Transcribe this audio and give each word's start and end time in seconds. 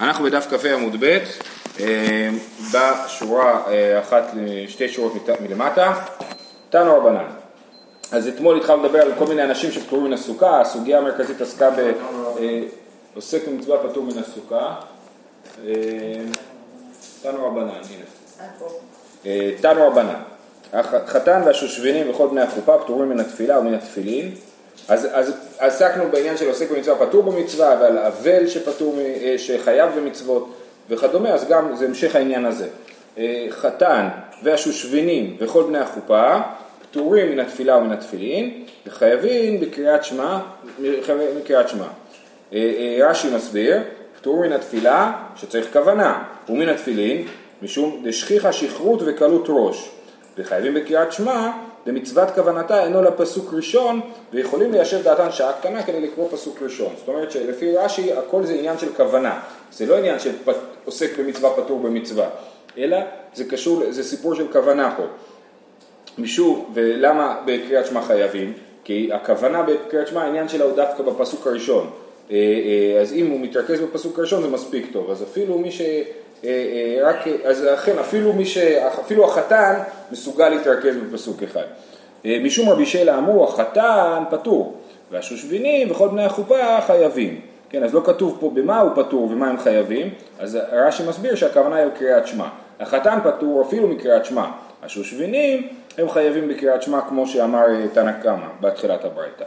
אנחנו 0.00 0.24
בדף 0.24 0.46
כ"ה 0.50 0.74
עמוד 0.74 0.96
ב', 1.00 1.18
אה, 1.80 2.30
בשורה 2.72 3.62
אה, 3.66 4.00
אחת, 4.00 4.24
שתי 4.68 4.88
שורות 4.88 5.12
מלמטה, 5.40 6.04
תנו 6.70 6.96
רבנן. 6.96 7.24
אז 8.12 8.28
אתמול 8.28 8.56
התחלנו 8.56 8.84
לדבר 8.84 9.02
על 9.02 9.12
כל 9.18 9.26
מיני 9.26 9.44
אנשים 9.44 9.72
שפטורים 9.72 10.04
מן 10.04 10.12
הסוכה, 10.12 10.60
הסוגיה 10.60 10.98
המרכזית 10.98 11.40
עסקה 11.40 11.70
בעוסק 11.70 13.40
אה, 13.48 13.52
במצווה 13.52 13.88
פטור 13.88 14.04
מן 14.04 14.18
הסוכה. 14.18 14.74
תנו 17.22 17.46
רבנן, 17.46 17.68
הנה. 17.68 19.44
תנו 19.60 19.86
רבנן. 19.86 20.20
החתן 20.72 21.42
והשושבינים 21.46 22.10
וכל 22.10 22.28
בני 22.28 22.40
החופה 22.40 22.78
פטורים 22.78 23.08
מן 23.08 23.20
התפילה 23.20 23.58
ומן 23.58 23.74
התפילין. 23.74 24.34
אז, 24.88 25.08
אז 25.12 25.34
עסקנו 25.58 26.04
בעניין 26.10 26.36
של 26.36 26.48
עוסק 26.48 26.70
במצווה 26.70 27.06
פטור 27.06 27.22
במצווה 27.22 27.76
ועל 27.80 27.98
אבל 27.98 28.46
שפטור, 28.46 28.98
אה, 28.98 29.34
שחייב 29.38 29.90
במצוות 29.96 30.54
וכדומה, 30.88 31.28
אז 31.28 31.48
גם 31.48 31.76
זה 31.76 31.86
המשך 31.86 32.16
העניין 32.16 32.44
הזה. 32.44 32.66
אה, 33.18 33.46
חתן 33.50 34.08
והשושבינים 34.42 35.36
וכל 35.40 35.62
בני 35.62 35.78
החופה 35.78 36.40
פטורים 36.82 37.32
מן 37.32 37.40
התפילה 37.40 37.76
ומן 37.76 37.92
התפילין 37.92 38.64
וחייבים 38.86 39.60
בקריאת 39.60 40.04
שמע, 40.04 40.38
בקריאת 41.10 41.68
שמע. 41.68 41.86
אה, 42.52 42.98
רש"י 43.02 43.28
מסביר, 43.34 43.82
פטור 44.20 44.40
מן 44.40 44.52
התפילה 44.52 45.12
שצריך 45.36 45.72
כוונה, 45.72 46.22
ומן 46.48 46.68
התפילין 46.68 47.26
משום 47.62 48.02
דשכיחה 48.04 48.52
שכרות 48.52 49.02
וקלות 49.06 49.46
ראש, 49.48 49.90
וחייבים 50.38 50.74
בקריאת 50.74 51.12
שמע 51.12 51.50
במצוות 51.88 52.30
כוונתה 52.34 52.84
אינו 52.84 53.02
לפסוק 53.02 53.54
ראשון 53.54 54.00
ויכולים 54.32 54.72
ליישב 54.72 55.02
דעתן 55.02 55.32
שעה 55.32 55.52
קטנה 55.52 55.82
כדי 55.82 56.00
לקרוא 56.00 56.28
פסוק 56.30 56.62
ראשון. 56.62 56.92
זאת 56.98 57.08
אומרת 57.08 57.30
שלפי 57.30 57.76
רש"י 57.76 58.12
הכל 58.12 58.44
זה 58.44 58.54
עניין 58.54 58.78
של 58.78 58.92
כוונה, 58.96 59.40
זה 59.72 59.86
לא 59.86 59.96
עניין 59.96 60.18
של 60.18 60.30
במצווה 61.18 61.50
פטור 61.50 61.80
במצווה, 61.80 62.28
אלא 62.78 62.96
זה 63.34 63.44
קשור, 63.44 63.82
זה 63.90 64.04
סיפור 64.04 64.34
של 64.34 64.52
כוונה 64.52 64.94
פה. 64.96 65.02
משום, 66.18 66.70
ולמה 66.74 67.40
בקריאת 67.44 67.86
שמע 67.86 68.02
חייבים? 68.02 68.52
כי 68.84 69.10
הכוונה 69.12 69.62
בקריאת 69.62 70.08
שמע 70.08 70.22
העניין 70.22 70.48
שלה 70.48 70.64
הוא 70.64 70.76
דווקא 70.76 71.02
בפסוק 71.02 71.46
הראשון. 71.46 71.90
אה, 72.30 72.36
אה, 72.36 73.00
אז 73.00 73.12
אם 73.12 73.30
הוא 73.30 73.40
מתרכז 73.40 73.80
בפסוק 73.80 74.18
הראשון 74.18 74.42
זה 74.42 74.48
מספיק 74.48 74.86
טוב, 74.92 75.10
אז 75.10 75.22
אפילו 75.22 75.58
מי 75.58 75.72
ש... 75.72 75.80
רק, 77.02 77.16
אז 77.44 77.64
לכן 77.64 77.98
אפילו, 77.98 78.32
מי 78.32 78.46
ש, 78.46 78.58
אפילו 79.00 79.24
החתן 79.24 79.74
מסוגל 80.12 80.48
להתרכז 80.48 80.96
בפסוק 80.96 81.42
אחד. 81.42 81.64
משום 82.24 82.68
רבי 82.68 82.86
שלה 82.86 83.18
אמרו 83.18 83.44
החתן 83.44 84.24
פטור 84.30 84.74
והשושבינים 85.10 85.90
וכל 85.90 86.08
בני 86.08 86.24
החופה 86.24 86.80
חייבים. 86.86 87.40
כן, 87.70 87.84
אז 87.84 87.94
לא 87.94 88.00
כתוב 88.04 88.36
פה 88.40 88.50
במה 88.54 88.80
הוא 88.80 88.90
פטור 88.94 89.22
ומה 89.30 89.50
הם 89.50 89.58
חייבים, 89.58 90.10
אז 90.38 90.58
רש"י 90.72 91.02
מסביר 91.08 91.34
שהכוונה 91.34 91.76
היא 91.76 91.86
בקריאת 91.86 92.26
שמע. 92.26 92.48
החתן 92.80 93.18
פטור 93.24 93.62
אפילו 93.68 93.88
מקריאת 93.88 94.24
שמע, 94.24 94.44
השושבינים 94.82 95.68
הם 95.98 96.10
חייבים 96.10 96.48
בקריאת 96.48 96.82
שמע 96.82 97.00
כמו 97.08 97.26
שאמר 97.26 97.66
תנא 97.92 98.12
קמא 98.12 98.46
בתחילת 98.60 99.04
הברייתא. 99.04 99.44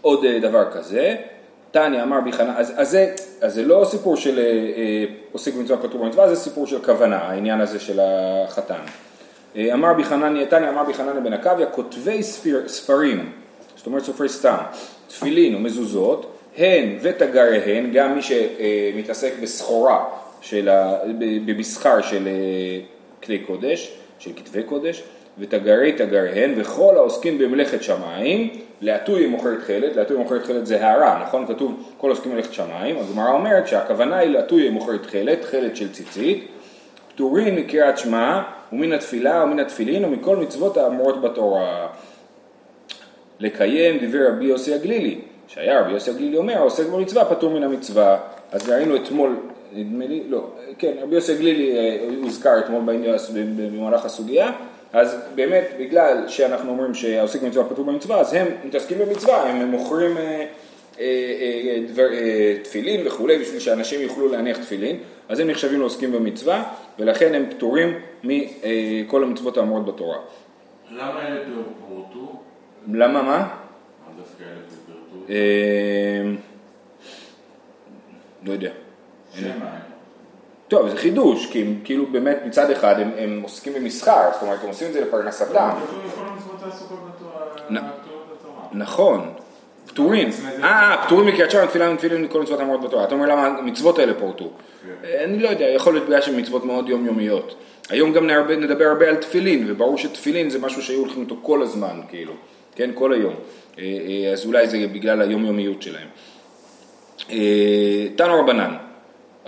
עוד 0.00 0.26
דבר 0.42 0.70
כזה, 0.70 1.16
תניא 1.70 2.02
אמר 2.02 2.20
בי 2.20 2.32
חנן, 2.32 2.52
אז, 2.56 2.72
אז, 2.76 2.96
אז 3.40 3.54
זה 3.54 3.64
לא 3.64 3.86
סיפור 3.90 4.16
של 4.16 4.38
אה, 4.38 4.44
אה, 4.44 5.04
עוסק 5.32 5.54
במצווה 5.54 5.82
פטור 5.82 6.04
במצווה, 6.04 6.28
זה 6.28 6.36
סיפור 6.36 6.66
של 6.66 6.84
כוונה, 6.84 7.16
העניין 7.16 7.60
הזה 7.60 7.80
של 7.80 8.00
החתן. 8.02 8.80
אה, 9.56 9.74
אמר 9.74 9.94
בי 9.94 10.04
חנניה, 10.04 10.46
תניא 10.46 10.68
אמר 10.68 10.84
בי 10.84 10.94
חנניה 10.94 11.20
בן 11.20 11.32
עקביה, 11.32 11.66
כותבי 11.66 12.22
ספיר, 12.22 12.68
ספרים, 12.68 13.32
זאת 13.76 13.86
אומרת 13.86 14.04
סופרי 14.04 14.28
סתם, 14.28 14.56
תפילין 15.08 15.54
ומזוזות, 15.54 16.34
הן 16.56 16.98
ותגריהן, 17.02 17.90
גם 17.92 18.14
מי 18.14 18.20
שמתעסק 18.22 19.32
בסחורה, 19.42 20.04
של 20.40 20.68
ה, 20.68 20.98
במסחר 21.46 22.02
של 22.02 22.28
כלי 23.22 23.38
קודש, 23.38 23.92
של 24.18 24.30
כתבי 24.36 24.62
קודש, 24.62 25.02
ותגרי 25.38 25.92
תגריהן, 25.92 26.54
וכל 26.56 26.96
העוסקים 26.96 27.38
במלאכת 27.38 27.82
שמיים, 27.82 28.50
לעטוי 28.80 29.26
מוכרת 29.26 29.62
חלד, 29.62 29.96
לעטוי 29.96 30.16
מוכרת 30.16 30.44
חלד 30.44 30.64
זה 30.64 30.86
הערה, 30.86 31.22
נכון? 31.28 31.46
כתוב 31.46 31.92
כל 31.98 32.10
עוסקים 32.10 32.32
במלאכת 32.32 32.52
שמיים, 32.52 32.96
הגמרא 32.98 33.30
אומרת 33.30 33.68
שהכוונה 33.68 34.18
היא 34.18 34.30
לעטוי 34.30 34.70
מוכרת 34.70 35.06
חלד, 35.06 35.44
חלד 35.44 35.76
של 35.76 35.92
ציצית, 35.92 36.48
פטורים 37.08 37.56
מקריאת 37.56 37.98
שמע 37.98 38.42
ומן 38.72 38.92
התפילה 38.92 39.44
ומן 39.44 39.60
התפילין 39.60 40.04
ומכל 40.04 40.36
מצוות 40.36 40.76
האמורות 40.76 41.20
בתורה. 41.20 41.86
לקיים 43.40 43.98
דברי 44.02 44.26
רבי 44.26 44.44
יוסי 44.44 44.74
הגלילי, 44.74 45.20
שהיה 45.48 45.80
רבי 45.80 45.92
יוסי 45.92 46.10
הגלילי 46.10 46.36
אומר, 46.36 46.56
העוסק 46.56 46.86
במצווה 46.86 47.24
פטור 47.24 47.50
מן 47.50 47.62
המצווה, 47.62 48.18
אז 48.52 48.68
ראינו 48.68 48.96
אתמול, 48.96 49.36
נדמה 49.72 50.06
לי, 50.06 50.22
לא, 50.28 50.46
כן, 50.78 50.92
רבי 51.02 51.14
יוסי 51.14 51.32
הגלילי 51.32 51.76
אה, 51.76 52.08
הוזכר 52.22 52.58
אתמול 52.58 52.82
במהלך 53.56 54.04
הסוגיה, 54.04 54.52
אז 54.92 55.16
באמת 55.34 55.64
בגלל 55.80 56.28
שאנחנו 56.28 56.70
אומרים 56.70 56.94
שהעוסק 56.94 57.42
במצווה 57.42 57.64
פטור 57.64 57.84
במצווה, 57.84 58.20
אז 58.20 58.34
הם 58.34 58.46
מתעסקים 58.64 58.98
במצווה, 58.98 59.50
הם 59.50 59.70
מוכרים 59.70 60.16
אה, 60.18 60.22
אה, 60.22 60.46
אה, 61.00 61.86
דבר, 61.88 62.12
אה, 62.12 62.56
תפילין 62.62 63.06
וכולי 63.06 63.38
בשביל 63.38 63.60
שאנשים 63.60 64.00
יוכלו 64.00 64.28
להניח 64.28 64.56
תפילין, 64.56 65.00
אז 65.28 65.38
הם 65.38 65.50
נחשבים 65.50 65.80
לעוסקים 65.80 66.12
במצווה 66.12 66.74
ולכן 66.98 67.34
הם 67.34 67.50
פטורים 67.50 68.00
מכל 68.24 69.24
המצוות 69.24 69.56
האמורות 69.56 69.86
בתורה. 69.86 70.16
למה 70.90 71.26
אלה 71.26 71.44
פורטו? 71.88 72.42
למה 72.92 73.22
מה? 73.22 73.48
אה, 75.30 76.22
לא 78.42 78.52
יודע. 78.52 78.70
שמה? 79.34 79.78
טוב, 80.68 80.88
זה 80.88 80.96
חידוש, 80.96 81.46
כי 81.46 81.62
הם 81.62 81.74
כאילו 81.84 82.06
באמת 82.06 82.38
מצד 82.46 82.70
אחד 82.70 83.00
הם, 83.00 83.10
הם 83.18 83.40
עוסקים 83.42 83.74
במסחר, 83.74 84.30
זאת 84.32 84.42
אומרת 84.42 84.58
הם 84.62 84.68
עושים 84.68 84.88
את 84.88 84.92
זה 84.92 85.00
לפרנסתם. 85.00 85.70
נכון, 88.72 89.30
פטורים. 89.86 90.28
אה, 90.62 91.02
פטורים 91.06 91.26
מקריאת 91.26 91.50
שם, 91.50 91.66
תפילה 91.66 91.92
ותפילין 91.92 92.22
מכל 92.22 92.42
מצוות 92.42 92.60
המורות 92.60 92.80
בתורה. 92.80 93.04
אתה 93.04 93.14
אומר 93.14 93.26
למה 93.26 93.46
המצוות 93.46 93.98
האלה 93.98 94.14
פורטו? 94.14 94.50
כן. 95.02 95.08
אני 95.24 95.38
לא 95.38 95.48
יודע, 95.48 95.64
יכול 95.64 95.92
להיות 95.92 96.06
בגלל 96.06 96.20
שהן 96.20 96.40
מצוות 96.40 96.64
מאוד 96.64 96.88
יומיומיות. 96.88 97.54
היום 97.88 98.12
גם 98.12 98.26
נדבר 98.60 98.84
הרבה 98.84 99.08
על 99.08 99.16
תפילין, 99.16 99.64
וברור 99.68 99.98
שתפילין 99.98 100.50
זה 100.50 100.58
משהו 100.58 100.82
שהיו 100.82 101.00
הולכים 101.00 101.22
איתו 101.22 101.36
כל 101.42 101.62
הזמן, 101.62 102.00
כאילו, 102.08 102.32
כן, 102.74 102.90
כל 102.94 103.12
היום. 103.12 103.34
אה, 103.78 103.84
אה, 103.84 104.32
אז 104.32 104.46
אולי 104.46 104.68
זה 104.68 104.86
בגלל 104.92 105.22
היומיומיות 105.22 105.82
שלהם. 105.82 106.08
אה, 107.30 108.06
תנו 108.16 108.40
רבנן. 108.40 108.87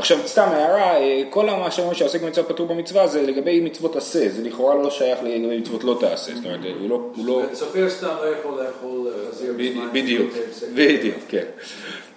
עכשיו 0.00 0.18
סתם 0.26 0.48
הערה, 0.52 0.96
אה, 0.96 1.22
כל 1.30 1.46
מה 1.46 1.70
שאומרים 1.70 1.94
שעוסק 1.94 2.22
במצוות 2.22 2.48
פטור 2.48 2.66
במצווה 2.66 3.06
זה 3.06 3.22
לגבי 3.22 3.60
מצוות 3.60 3.96
עשה, 3.96 4.28
זה 4.28 4.42
לכאורה 4.42 4.74
לא 4.74 4.90
שייך 4.90 5.18
לגבי 5.22 5.58
מצוות 5.58 5.84
לא 5.84 5.96
תעשה, 6.00 6.34
זאת 6.34 6.44
אומרת, 6.44 6.60
הוא 6.80 6.88
לא... 6.88 7.00
הוא 7.16 7.26
לא... 7.26 7.42
סופר 7.54 7.90
סתם 7.90 8.06
לא 8.06 8.26
יכול 8.26 8.62
לאכול 8.62 9.08
אה, 9.08 9.30
חזיר. 9.30 9.52
בדיוק, 9.92 10.30
בדיוק, 10.74 11.16
כן. 11.28 11.44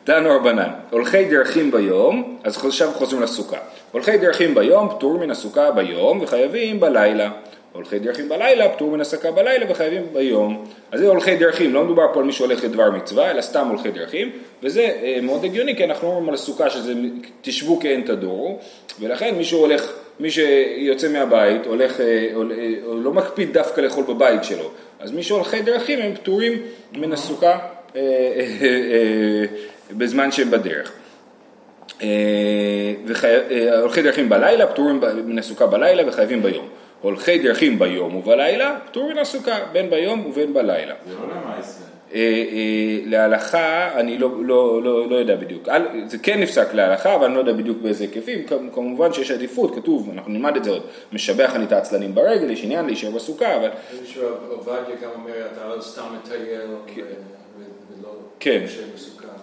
תנו 0.04 0.30
רבנן, 0.30 0.70
הולכי 0.90 1.26
דרכים 1.26 1.72
ביום, 1.72 2.38
אז 2.44 2.66
עכשיו 2.66 2.92
חוזרים 2.94 3.22
לסוכה. 3.22 3.58
הולכי 3.92 4.18
דרכים 4.18 4.56
ביום, 4.56 4.90
פטור 4.90 5.18
מן 5.18 5.32
הסוכה 5.32 5.72
ביום 5.72 6.22
וחייבים 6.22 6.80
בלילה. 6.80 7.32
הולכי 7.74 8.00
דרכים 8.00 8.30
בלילה, 8.30 8.70
פטור 8.70 8.92
מן 8.92 9.02
הסקה 9.02 9.32
בלילה 9.32 9.66
וחייבים 9.70 10.04
ביום. 10.14 10.66
אז 10.92 11.00
זה 11.00 11.08
הולכי 11.08 11.36
דרכים, 11.36 11.74
לא 11.74 11.84
מדובר 11.84 12.14
פה 12.14 12.20
על 12.20 12.26
מי 12.26 12.34
שהולך 12.34 12.64
לדבר 12.64 12.92
מצווה, 12.92 13.32
אלא 13.32 13.42
סתם 13.42 13.68
הולכי 13.68 13.92
דרכים, 13.92 14.32
וזה 14.64 14.82
אה, 14.82 15.20
מאוד 15.22 15.44
הגיוני, 15.44 15.76
כי 15.76 15.86
אנחנו 15.86 16.08
אומרים 16.08 16.30
על 16.30 16.36
הסוכה 16.36 16.70
שזה 16.70 16.94
תשבו 17.42 17.80
כי 17.80 17.90
אין 17.90 18.02
תדורו, 18.02 18.60
ולכן 19.00 19.36
מי 19.36 19.44
שהולך, 19.46 19.94
מי 20.20 20.32
שיוצא 20.32 21.10
מהבית, 21.10 21.66
הולך, 21.66 22.00
אה, 22.00 22.06
אה, 22.06 22.34
לא 22.86 23.14
מקפיד 23.14 23.54
דווקא 23.54 23.82
לאכול 23.82 24.04
בבית 24.04 24.44
שלו, 24.44 24.72
אז 25.00 25.12
מי 25.12 25.24
שהולכי 25.24 25.62
דרכים 25.62 26.00
הם 26.00 26.16
פטורים 26.16 26.62
מן 26.94 27.14
הסוכה 27.14 27.60
בזמן 29.92 30.32
שהם 30.32 30.52
בדרך. 30.52 30.92
הולכי 33.82 34.02
דרכים 34.02 34.30
בלילה, 34.30 34.68
פטורים 34.68 35.02
מן 35.26 35.40
הסוכה 35.40 35.66
בלילה 35.66 36.04
וחייבים 36.08 36.44
ביום. 36.44 36.68
הולכי 37.04 37.38
דרכים 37.38 37.80
ביום 37.80 38.16
ובלילה, 38.16 38.80
פטור 38.86 39.12
מן 39.12 39.18
הסוכה, 39.18 39.60
בין 39.72 39.90
ביום 39.90 40.26
ובין 40.26 40.54
בלילה. 40.54 40.94
זה 41.08 41.16
לא 41.16 41.26
למעשה. 41.28 41.84
אה, 42.14 42.20
אה, 42.20 43.00
להלכה, 43.06 43.92
אני 44.00 44.18
לא, 44.18 44.30
לא, 44.46 44.84
לא, 44.84 45.10
לא 45.10 45.16
יודע 45.16 45.36
בדיוק, 45.36 45.68
זה 46.08 46.18
כן 46.18 46.40
נפסק 46.40 46.74
להלכה, 46.74 47.16
אבל 47.16 47.26
אני 47.26 47.34
לא 47.34 47.40
יודע 47.40 47.54
בדיוק 47.54 47.78
באיזה 47.82 48.04
היקפים, 48.04 48.46
כמובן 48.74 49.14
שיש 49.14 49.32
עדיפות, 49.32 49.76
כתוב, 49.76 50.10
אנחנו 50.14 50.32
נלמד 50.32 50.56
את 50.56 50.64
זה 50.64 50.70
עוד, 50.70 50.82
משבח 51.12 51.52
אני 51.56 51.66
את 51.66 51.72
העצלנים 51.72 52.16
ברגל, 52.16 52.50
יש 52.52 52.64
עניין 52.64 52.86
להישאר 52.86 53.12
בסוכה, 53.12 53.56
אבל... 53.56 53.70
איזשהו 54.00 54.24
עובדיה 54.50 54.96
גם 55.02 55.10
אומר, 55.16 55.34
אתה 55.54 55.76
לא 55.76 55.82
סתם 55.82 56.04
מטייל 56.22 56.62
ולא 56.62 58.10
כן, 58.40 58.64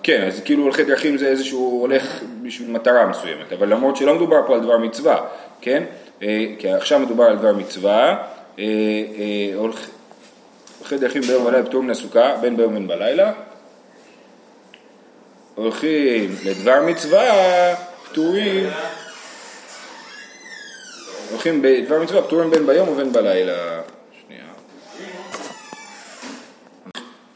כן, 0.03 0.27
אז 0.27 0.41
כאילו 0.45 0.63
הולכי 0.63 0.85
דרכים 0.85 1.19
זה 1.19 1.27
איזשהו 1.27 1.81
הולך 1.81 2.23
בשביל 2.43 2.71
מטרה 2.71 3.06
מסוימת, 3.06 3.53
אבל 3.53 3.69
למרות 3.69 3.97
שלא 3.97 4.15
מדובר 4.15 4.47
פה 4.47 4.55
על 4.55 4.61
דבר 4.61 4.79
מצווה, 4.79 5.27
כן? 5.61 5.85
אה, 6.22 6.46
כי 6.58 6.72
עכשיו 6.72 6.99
מדובר 6.99 7.25
על 7.25 7.37
דבר 7.37 7.52
מצווה, 7.52 8.17
אה, 8.58 8.64
אה, 9.19 9.55
הולכי 9.55 10.99
דרכים 10.99 11.22
ביום 11.22 11.43
ובלילה 11.43 11.67
פטור 11.67 11.82
מן 11.82 11.90
הסוכה, 11.90 12.37
בין 12.40 12.56
ביום 12.56 12.72
ובין 12.72 12.87
בלילה. 12.87 13.32
הולכים 15.55 16.37
לדבר 16.44 16.82
מצווה, 16.87 17.75
פטורים, 18.11 18.70
הולכים 21.31 21.62
בדבר 21.62 22.02
מצווה 22.02 22.22
פטורים 22.22 22.50
בין 22.50 22.67
ביום 22.67 22.88
ובין 22.88 23.12
בלילה. 23.12 23.81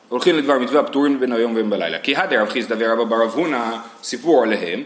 הולכים 0.09 0.37
לדבר 0.37 0.59
מצווה 0.59 0.83
פטורים 0.83 1.21
בין 1.21 1.33
היום 1.33 1.53
ובין 1.53 1.71
בלילה. 1.71 1.99
כי 1.99 2.17
הדר 2.17 2.43
רב 2.43 2.49
חיסדא 2.49 2.77
ורבא 2.79 3.05
בר 3.05 3.25
אב 3.25 3.31
הונא 3.31 3.77
סיפור 4.03 4.43
עליהם. 4.43 4.83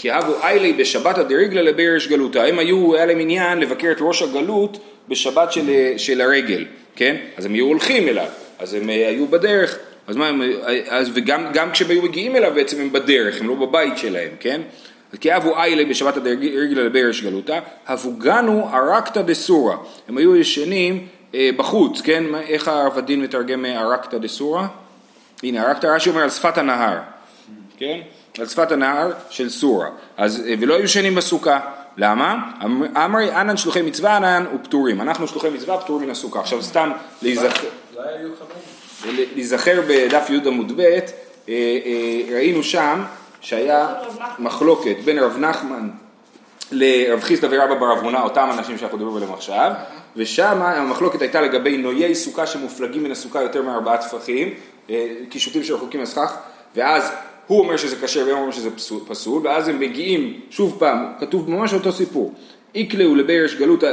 כי 0.00 0.10
הבו 0.10 0.32
איילי 0.42 0.72
בשבתא 0.72 1.22
דריגלה 1.22 1.62
לבירש 1.62 2.06
גלותא. 2.06 2.38
הם 2.38 2.58
היו, 2.58 2.94
היה 2.94 3.06
להם 3.06 3.20
עניין 3.20 3.58
לבקר 3.58 3.92
את 3.92 3.96
ראש 4.00 4.22
הגלות 4.22 4.78
בשבת 5.08 5.52
של, 5.52 5.70
של 5.96 6.20
הרגל, 6.20 6.64
כן? 6.96 7.16
אז 7.36 7.44
הם 7.44 7.54
היו 7.54 7.66
הולכים 7.66 8.08
אליו, 8.08 8.26
אז 8.58 8.74
הם 8.74 8.90
אה, 8.90 9.08
היו 9.08 9.26
בדרך, 9.26 9.78
אז 10.06 10.16
מה 10.16 10.28
הם, 10.28 10.42
אה, 10.42 10.80
אז 10.88 11.10
וגם 11.14 11.46
גם 11.52 11.70
כשהם 11.70 11.90
היו 11.90 12.02
מגיעים 12.02 12.36
אליו 12.36 12.52
בעצם 12.54 12.80
הם 12.80 12.92
בדרך, 12.92 13.40
הם 13.40 13.48
לא 13.48 13.54
בבית 13.54 13.98
שלהם, 13.98 14.30
כן? 14.40 14.60
כי 15.20 15.36
אבו 15.36 15.56
איילי 15.56 15.84
בשבת 15.84 16.16
הדרגלה 16.16 16.82
לבירש 16.82 17.22
גלותא, 17.22 17.58
הבוגנו 17.86 18.68
ארקתא 18.72 19.22
דסורא, 19.22 19.76
הם 20.08 20.18
היו 20.18 20.36
ישנים 20.36 21.06
אה, 21.34 21.50
בחוץ, 21.56 22.00
כן? 22.00 22.24
איך 22.48 22.68
העבדין 22.68 23.22
מתרגם 23.22 23.64
ארקתא 23.64 24.18
דסורא? 24.18 24.62
הנה, 25.42 25.68
ארקתא 25.68 25.86
רש"י 25.86 26.10
אומר 26.10 26.22
על 26.22 26.30
שפת 26.30 26.58
הנהר, 26.58 26.98
כן? 27.78 28.00
על 28.38 28.46
שפת 28.46 28.72
הנהר 28.72 29.12
של 29.30 29.50
סורה, 29.50 29.88
אז, 30.16 30.42
ולא 30.60 30.74
היו 30.74 30.84
ישנים 30.84 31.14
בסוכה, 31.14 31.60
למה? 31.96 32.50
אמרי 33.04 33.32
אנן 33.32 33.56
שלוחי 33.56 33.82
מצווה 33.82 34.16
אנן 34.16 34.44
ופטורים, 34.54 35.00
אנחנו 35.00 35.28
שלוחי 35.28 35.50
מצווה 35.50 35.78
פטורים 35.78 36.04
מן 36.04 36.10
הסוכה. 36.10 36.40
עכשיו 36.40 36.62
סתם 36.62 36.90
להיזכר 39.12 39.80
בדף 39.88 40.30
י' 40.30 40.48
עמוד 40.48 40.72
ב', 40.76 40.80
אה, 40.80 40.98
אה, 41.48 42.34
ראינו 42.34 42.62
שם 42.62 43.02
שהיה 43.40 43.88
מחלוקת 44.38 44.96
בין 45.04 45.18
רב 45.18 45.36
נחמן 45.38 45.90
לרב 46.72 47.20
חיסדא 47.20 47.48
ורבא 47.50 47.74
בר 47.74 47.92
אבונה, 47.92 48.22
אותם 48.22 48.48
אנשים 48.58 48.78
שאנחנו 48.78 48.98
מדברים 48.98 49.16
עליהם 49.16 49.32
עכשיו, 49.32 49.72
ושם 50.16 50.62
המחלוקת 50.62 51.22
הייתה 51.22 51.40
לגבי 51.40 51.76
נויי 51.76 52.14
סוכה 52.14 52.46
שמופלגים 52.46 53.04
מן 53.04 53.10
הסוכה 53.10 53.42
יותר 53.42 53.62
מארבעה 53.62 53.98
טפחים, 53.98 54.54
אה, 54.90 55.06
קישוטים 55.30 55.64
שרחוקים 55.64 56.02
מסכך, 56.02 56.36
ואז 56.76 57.12
הוא 57.50 57.60
אומר 57.60 57.76
שזה 57.76 57.96
כשר 58.06 58.24
והם 58.26 58.36
אומרים 58.36 58.52
שזה 58.52 58.70
פסול, 59.08 59.46
ואז 59.46 59.68
הם 59.68 59.80
מגיעים, 59.80 60.40
שוב 60.50 60.76
פעם, 60.78 61.06
כתוב 61.20 61.50
ממש 61.50 61.74
אותו 61.74 61.92
סיפור, 61.92 62.32
איקלעו 62.74 63.14
לבירש 63.14 63.54
גלותא, 63.54 63.92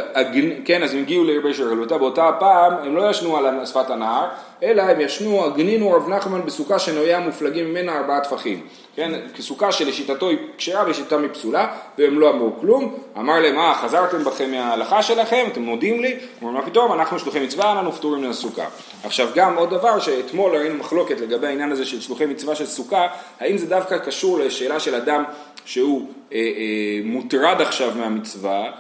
כן, 0.66 0.84
אז 0.84 0.94
הם 0.94 1.00
הגיעו 1.00 1.24
לבירש 1.24 1.60
גלותא, 1.60 1.98
באותה 1.98 2.32
פעם 2.40 2.74
הם 2.74 2.96
לא 2.96 3.10
ישנו 3.10 3.38
על 3.38 3.66
שפת 3.66 3.90
הנהר, 3.90 4.28
אלא 4.64 4.82
הם 4.82 5.02
ישנו, 5.02 5.46
הגנינו 5.46 5.92
רב 5.92 6.10
נחמן 6.10 6.42
בסוכה 6.46 6.80
שנויה 6.80 7.20
מופלגים 7.20 7.70
ממנה 7.70 7.98
ארבעה 7.98 8.22
טפחים. 8.22 8.62
כן, 8.96 9.12
כסוכה 9.36 9.72
שלשיטתו 9.72 10.30
היא 10.30 10.38
כשרה 10.58 10.84
ולשיטתם 10.86 11.22
היא 11.22 11.30
פסולה, 11.34 11.68
והם 11.98 12.20
לא 12.20 12.30
אמרו 12.30 12.52
כלום. 12.62 12.96
אמר 13.18 13.40
להם, 13.40 13.58
אה, 13.58 13.76
חזרתם 13.76 14.24
בכם 14.24 14.52
מההלכה 14.52 15.04
שלכם, 15.04 15.46
אתם 15.52 15.62
מודים 15.62 16.02
לי? 16.02 16.16
אמרו, 16.42 16.54
מה 16.54 16.62
פתאום, 16.62 16.94
אנחנו 16.94 17.20
שלוחי 17.20 17.40
מצווה, 17.40 17.72
אנחנו 17.72 17.92
פטורים 17.92 18.22
מן 18.22 18.30
הסוכה. 18.30 18.66
עכשיו 19.04 19.28
גם 19.36 19.58
עוד 19.58 19.70
דבר, 19.70 20.00
שאתמול 20.00 20.56
ראינו 20.56 20.76
מחלוקת 20.76 21.20
לגבי 21.20 21.48
העניין 21.48 21.72
הזה 21.72 21.86
של 21.86 22.02
שלוחי 22.02 22.26
מצווה 22.26 22.56
של 22.56 22.66
סוכה, 22.66 23.08
האם 23.40 23.58
זה 23.58 23.66
דווקא 23.66 23.98
קשור 23.98 24.40
לשאלה 24.40 24.80
של 24.80 24.96
אדם 24.96 25.24
שהוא 25.68 26.08
אה, 26.34 26.38
אה, 26.38 27.00
מוטרד 27.04 27.62
עכשיו 27.62 27.92
מהמצווה, 27.96 28.72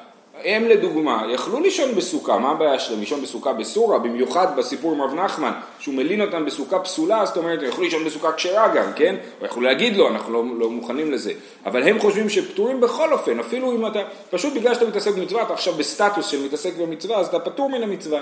הם 0.43 0.65
לדוגמה 0.65 1.23
יכלו 1.33 1.59
לישון 1.59 1.95
בסוכה, 1.95 2.37
מה 2.37 2.51
הבעיה 2.51 2.79
שלהם? 2.79 2.99
לישון 2.99 3.21
בסוכה 3.21 3.53
בסורה, 3.53 3.99
במיוחד 3.99 4.57
בסיפור 4.57 4.93
עם 4.93 5.01
רב 5.01 5.13
נחמן, 5.13 5.51
שהוא 5.79 5.95
מלין 5.95 6.21
אותם 6.21 6.45
בסוכה 6.45 6.79
פסולה, 6.79 7.25
זאת 7.25 7.37
אומרת, 7.37 7.59
הם 7.59 7.69
יכלו 7.69 7.83
לישון 7.83 8.03
בסוכה 8.03 8.31
כשרה 8.31 8.67
גם, 8.67 8.93
כן? 8.95 9.15
או 9.41 9.45
יכלו 9.45 9.61
להגיד 9.61 9.97
לו, 9.97 10.07
אנחנו 10.07 10.33
לא, 10.33 10.43
לא 10.59 10.69
מוכנים 10.69 11.11
לזה. 11.11 11.33
אבל 11.65 11.87
הם 11.87 11.99
חושבים 11.99 12.29
שפטורים 12.29 12.81
בכל 12.81 13.13
אופן, 13.13 13.39
אפילו 13.39 13.71
אם 13.71 13.87
אתה, 13.87 13.99
פשוט 14.29 14.53
בגלל 14.53 14.73
שאתה 14.73 14.85
מתעסק 14.85 15.11
במצווה, 15.11 15.41
אתה 15.41 15.53
עכשיו 15.53 15.73
בסטטוס 15.73 16.27
של 16.27 16.45
מתעסק 16.45 16.73
במצווה, 16.77 17.17
אז 17.17 17.27
אתה 17.27 17.39
פטור 17.39 17.69
מן 17.69 17.83
המצווה. 17.83 18.21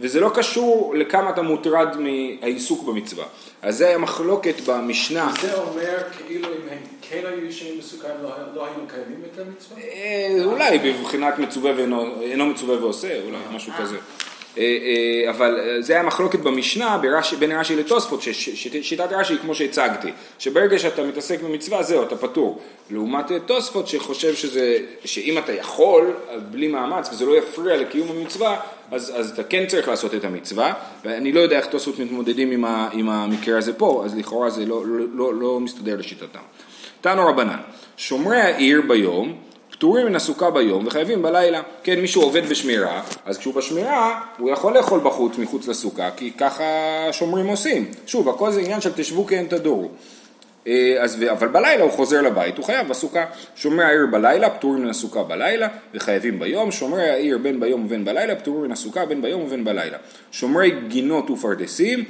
וזה 0.00 0.20
לא 0.20 0.30
קשור 0.34 0.94
לכמה 0.96 1.30
אתה 1.30 1.42
מוטרד 1.42 1.96
מהעיסוק 1.96 2.88
במצווה. 2.88 3.24
אז 3.62 3.76
זה 3.76 3.94
המחלוקת 3.94 4.60
במשנה. 4.66 5.32
זה 5.40 5.54
אומר 5.54 5.98
כאילו 6.16 6.48
אם 6.48 6.68
הם 6.70 6.78
כן 7.02 7.20
היו 7.24 7.44
ישנים 7.44 7.78
בסוכה, 7.78 8.08
לא, 8.22 8.30
לא 8.54 8.66
היו 8.66 8.74
מקיימים 8.84 9.22
את 9.32 9.38
המצווה? 9.38 9.82
אה, 9.82 10.44
אולי 10.44 10.78
בבחינת 10.78 11.38
מצווה 11.38 11.72
ואינו 11.76 12.46
מצווה 12.46 12.80
ועושה, 12.80 13.22
אולי 13.22 13.38
משהו 13.52 13.72
כזה. 13.78 13.96
אה, 14.58 14.62
אה, 14.62 15.30
אבל 15.30 15.76
זה 15.80 15.92
היה 15.92 16.02
מחלוקת 16.02 16.38
במשנה 16.38 16.98
בין 17.38 17.52
רש"י 17.52 17.76
לתוספות, 17.76 18.22
ששיטת 18.22 19.12
רש"י 19.12 19.32
היא 19.32 19.40
כמו 19.40 19.54
שהצגתי, 19.54 20.08
שברגע 20.38 20.78
שאתה 20.78 21.02
מתעסק 21.02 21.40
במצווה 21.40 21.82
זהו, 21.82 22.02
אתה 22.02 22.16
פטור. 22.16 22.60
לעומת 22.90 23.32
תוספות 23.46 23.88
שחושב 23.88 24.34
שזה, 24.34 24.78
שאם 25.04 25.38
אתה 25.38 25.52
יכול, 25.52 26.14
בלי 26.50 26.68
מאמץ, 26.68 27.08
וזה 27.12 27.26
לא 27.26 27.38
יפריע 27.38 27.76
לקיום 27.76 28.08
המצווה, 28.10 28.60
אז, 28.90 29.12
אז 29.16 29.30
אתה 29.30 29.42
כן 29.42 29.66
צריך 29.66 29.88
לעשות 29.88 30.14
את 30.14 30.24
המצווה, 30.24 30.72
ואני 31.04 31.32
לא 31.32 31.40
יודע 31.40 31.56
איך 31.56 31.66
תוספות 31.66 31.98
מתמודדים 31.98 32.50
עם, 32.50 32.64
ה, 32.64 32.88
עם 32.92 33.08
המקרה 33.08 33.58
הזה 33.58 33.72
פה, 33.72 34.02
אז 34.04 34.16
לכאורה 34.16 34.50
זה 34.50 34.66
לא, 34.66 34.86
לא, 34.86 35.04
לא, 35.12 35.34
לא 35.34 35.60
מסתדר 35.60 35.96
לשיטתם. 35.96 36.38
תנו 37.00 37.26
רבנן, 37.26 37.58
שומרי 37.96 38.40
העיר 38.40 38.82
ביום, 38.88 39.34
פטורים 39.78 40.06
מן 40.06 40.16
הסוכה 40.16 40.50
ביום 40.50 40.86
וחייבים 40.86 41.22
בלילה. 41.22 41.62
כן, 41.82 42.00
מישהו 42.00 42.22
עובד 42.22 42.48
בשמירה, 42.48 43.02
אז 43.24 43.38
כשהוא 43.38 43.54
בשמירה, 43.54 44.20
הוא 44.38 44.50
יכול 44.50 44.74
לאכול 44.74 45.00
בחוץ, 45.00 45.38
מחוץ 45.38 45.68
לסוכה, 45.68 46.10
כי 46.16 46.30
ככה 46.30 46.64
שומרים 47.12 47.46
עושים. 47.46 47.90
שוב, 48.06 48.28
הכל 48.28 48.50
זה 48.50 48.60
עניין 48.60 48.80
של 48.80 48.92
תשבו 48.96 49.26
כי 49.26 49.36
אין 49.36 49.46
תדורו. 49.46 49.88
אה, 50.66 50.96
אז, 51.00 51.24
אבל 51.30 51.48
בלילה 51.48 51.82
הוא 51.82 51.90
חוזר 51.90 52.22
לבית, 52.22 52.56
הוא 52.56 52.64
חייב 52.64 52.88
בסוכה. 52.88 53.24
שומרי 53.56 53.84
העיר 53.84 54.06
בלילה, 54.10 54.50
פטורים 54.50 54.82
מן 54.82 54.88
הסוכה 54.88 55.22
בלילה, 55.22 55.68
וחייבים 55.94 56.38
ביום. 56.38 56.70
שומרי 56.70 57.10
העיר 57.10 57.38
בין 57.38 57.60
ביום 57.60 57.84
ובין 57.84 58.04
בלילה, 58.04 58.36
פטורים 58.36 58.62
מן 58.62 58.72
הסוכה 58.72 59.06
בין 59.06 59.22
ביום 59.22 59.42
ובין 59.42 59.64
בלילה. 59.64 59.98
שומרי 60.32 60.70
גינות 60.88 61.30
ופרדסים, 61.30 62.04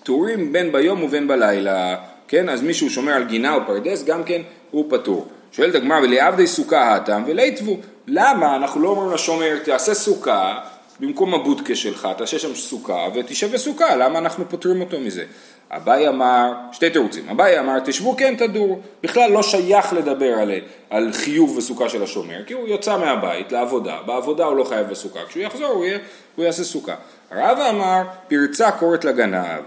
פטורים 0.00 0.52
בין 0.52 0.72
ביום 0.72 1.02
ובין 1.02 1.28
בלילה. 1.28 1.96
כן, 2.28 2.48
אז 2.48 2.62
מישהו 2.62 2.90
שומר 2.90 3.12
על 3.12 3.24
גינה 3.24 3.54
או 3.54 3.60
פרדס, 3.66 4.04
גם 4.04 4.24
כן 4.24 4.42
הוא 4.70 4.86
פטור. 4.90 5.28
שואלת 5.52 5.74
הגמרא, 5.74 6.00
ולעבדי 6.00 6.46
סוכה 6.46 6.94
הטם 6.94 7.22
וליתבו. 7.26 7.76
למה 8.06 8.56
אנחנו 8.56 8.80
לא 8.80 8.88
אומרים 8.88 9.10
לשומר, 9.10 9.58
תעשה 9.64 9.94
סוכה 9.94 10.58
במקום 11.00 11.34
הבודקה 11.34 11.74
שלך, 11.74 12.08
תעשה 12.18 12.38
שם 12.38 12.54
סוכה 12.54 13.06
ותשב 13.14 13.52
בסוכה, 13.52 13.96
למה 13.96 14.18
אנחנו 14.18 14.48
פוטרים 14.48 14.80
אותו 14.80 15.00
מזה? 15.00 15.24
אביי 15.70 16.08
אמר, 16.08 16.52
שתי 16.72 16.90
תירוצים, 16.90 17.28
אביי 17.28 17.60
אמר 17.60 17.80
תשבו 17.80 18.16
כן 18.16 18.34
תדור, 18.38 18.80
בכלל 19.02 19.30
לא 19.30 19.42
שייך 19.42 19.92
לדבר 19.92 20.38
על, 20.38 20.50
על 20.90 21.12
חיוב 21.12 21.56
וסוכה 21.56 21.88
של 21.88 22.02
השומר, 22.02 22.44
כי 22.46 22.54
הוא 22.54 22.68
יצא 22.68 22.98
מהבית 22.98 23.52
לעבודה, 23.52 23.98
בעבודה 24.06 24.44
הוא 24.44 24.56
לא 24.56 24.64
חייב 24.64 24.88
בסוכה, 24.88 25.20
כשהוא 25.28 25.42
יחזור 25.42 25.66
הוא, 25.66 25.84
יהיה, 25.84 25.98
הוא 26.36 26.44
יעשה 26.44 26.64
סוכה. 26.64 26.94
רבא 27.32 27.70
אמר 27.70 28.02
פרצה 28.28 28.70
קוראת 28.70 29.04
לגנב. 29.04 29.62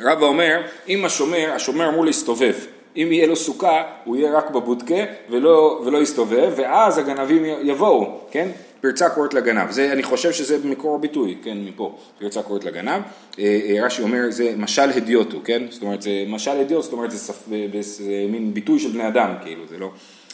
רבא 0.00 0.26
אומר, 0.26 0.60
אם 0.88 1.04
השומר, 1.04 1.52
השומר 1.54 1.88
אמור 1.88 2.04
להסתובב, 2.04 2.54
אם 2.96 3.08
יהיה 3.12 3.26
לו 3.26 3.36
סוכה, 3.36 3.82
הוא 4.04 4.16
יהיה 4.16 4.32
רק 4.32 4.50
בבודקה 4.50 5.04
ולא, 5.30 5.82
ולא 5.84 5.98
יסתובב, 5.98 6.52
ואז 6.56 6.98
הגנבים 6.98 7.44
יבואו, 7.44 8.20
כן? 8.30 8.48
פרצה 8.80 9.08
קוראת 9.08 9.34
לגנב. 9.34 9.70
זה, 9.70 9.92
אני 9.92 10.02
חושב 10.02 10.32
שזה 10.32 10.58
מקור 10.64 10.94
הביטוי, 10.94 11.36
כן, 11.42 11.58
מפה, 11.64 11.96
פרצה 12.18 12.42
קוראת 12.42 12.64
לגנב. 12.64 13.02
אה, 13.38 13.60
אה, 13.68 13.86
רש"י 13.86 14.02
אומר, 14.02 14.20
זה 14.28 14.54
משל 14.56 14.90
הדיוטו, 14.96 15.38
כן? 15.44 15.62
זאת 15.70 15.82
אומרת, 15.82 16.02
זה 16.02 16.10
משל 16.28 16.50
הדיוטו, 16.50 16.82
זאת 16.82 16.92
אומרת, 16.92 17.10
זה, 17.10 17.18
ספ... 17.18 17.48
זה 17.80 18.26
מין 18.28 18.54
ביטוי 18.54 18.78
של 18.78 18.90
בני 18.90 19.08
אדם, 19.08 19.34
כאילו, 19.42 19.62
זה 19.70 19.78
לא... 19.78 19.90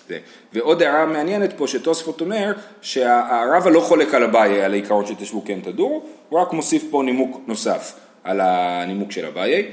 זה. 0.08 0.18
ועוד 0.52 0.82
הערה 0.82 1.06
מעניינת 1.06 1.52
פה, 1.56 1.66
שתוספות 1.66 2.20
אומר, 2.20 2.52
שהרבא 2.82 3.70
לא 3.70 3.80
חולק 3.80 4.14
על 4.14 4.24
אביי, 4.24 4.62
על 4.62 4.72
העיקרון 4.72 5.06
שתשבו 5.06 5.44
כן 5.44 5.60
תדור, 5.60 6.06
הוא 6.28 6.40
רק 6.40 6.52
מוסיף 6.52 6.84
פה 6.90 7.02
נימוק 7.02 7.40
נוסף 7.46 7.94
על 8.24 8.40
הנימוק 8.40 9.12
של 9.12 9.26
אביי. 9.26 9.66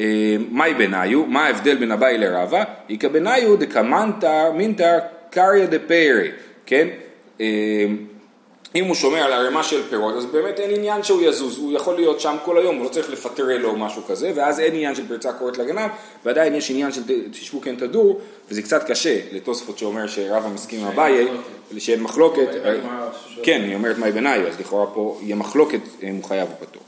אה, 0.00 0.36
מהי 0.50 0.74
בניו? 0.74 1.26
מה 1.26 1.46
ההבדל 1.46 1.76
בין 1.76 1.92
אביי 1.92 2.18
לרבא? 2.18 2.64
איכא 2.90 3.08
בניו 3.08 3.56
דקמנתר 3.56 4.52
מינתר 4.52 4.98
קריא 5.30 5.66
דפיירי, 5.66 6.30
כן? 6.66 6.88
אם 8.76 8.84
הוא 8.84 8.94
שומר 8.94 9.18
על 9.18 9.32
ערימה 9.32 9.62
של 9.62 9.82
פירות, 9.90 10.14
אז 10.14 10.26
באמת 10.26 10.60
אין 10.60 10.70
עניין 10.74 11.02
שהוא 11.02 11.22
יזוז, 11.22 11.58
הוא 11.58 11.72
יכול 11.72 11.94
להיות 11.94 12.20
שם 12.20 12.36
כל 12.44 12.58
היום, 12.58 12.76
הוא 12.76 12.84
לא 12.84 12.88
צריך 12.88 13.10
לפטרל 13.10 13.56
לו 13.56 13.70
או 13.70 13.76
משהו 13.76 14.02
כזה, 14.08 14.32
ואז 14.34 14.60
אין 14.60 14.74
עניין 14.74 14.94
של 14.94 15.08
פרצה 15.08 15.32
קוראת 15.32 15.58
לגנב, 15.58 15.90
ועדיין 16.24 16.54
יש 16.54 16.70
עניין 16.70 16.92
של 16.92 17.02
תשבו 17.30 17.60
כן 17.60 17.76
תדור, 17.76 18.20
וזה 18.50 18.62
קצת 18.62 18.90
קשה 18.90 19.18
לתוספות 19.32 19.78
שאומר 19.78 20.06
שרבא 20.06 20.48
מסכים 20.54 20.80
עם 20.80 20.86
אביי, 20.86 21.26
שאין 21.78 22.02
מחלוקת, 22.02 22.48
כן, 23.42 23.62
היא 23.66 23.74
אומרת 23.74 23.98
מאי 23.98 24.12
בניו, 24.12 24.46
אז 24.48 24.60
לכאורה 24.60 24.86
פה 24.86 25.18
יהיה 25.22 25.36
מחלוקת 25.36 25.80
אם 26.02 26.14
הוא 26.14 26.24
חייב 26.24 26.48
או 26.48 26.66
פטור. 26.66 26.82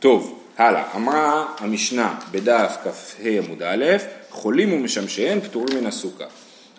טוב, 0.00 0.38
הלאה, 0.58 0.82
אמרה 0.96 1.46
המשנה 1.58 2.14
בדף 2.30 2.76
כ"ה 2.84 3.28
עמוד 3.28 3.62
א', 3.62 3.84
חולים 4.30 4.72
ומשמשיהם 4.72 5.40
פטורים 5.40 5.78
מן 5.78 5.86
הסוכה. 5.86 6.24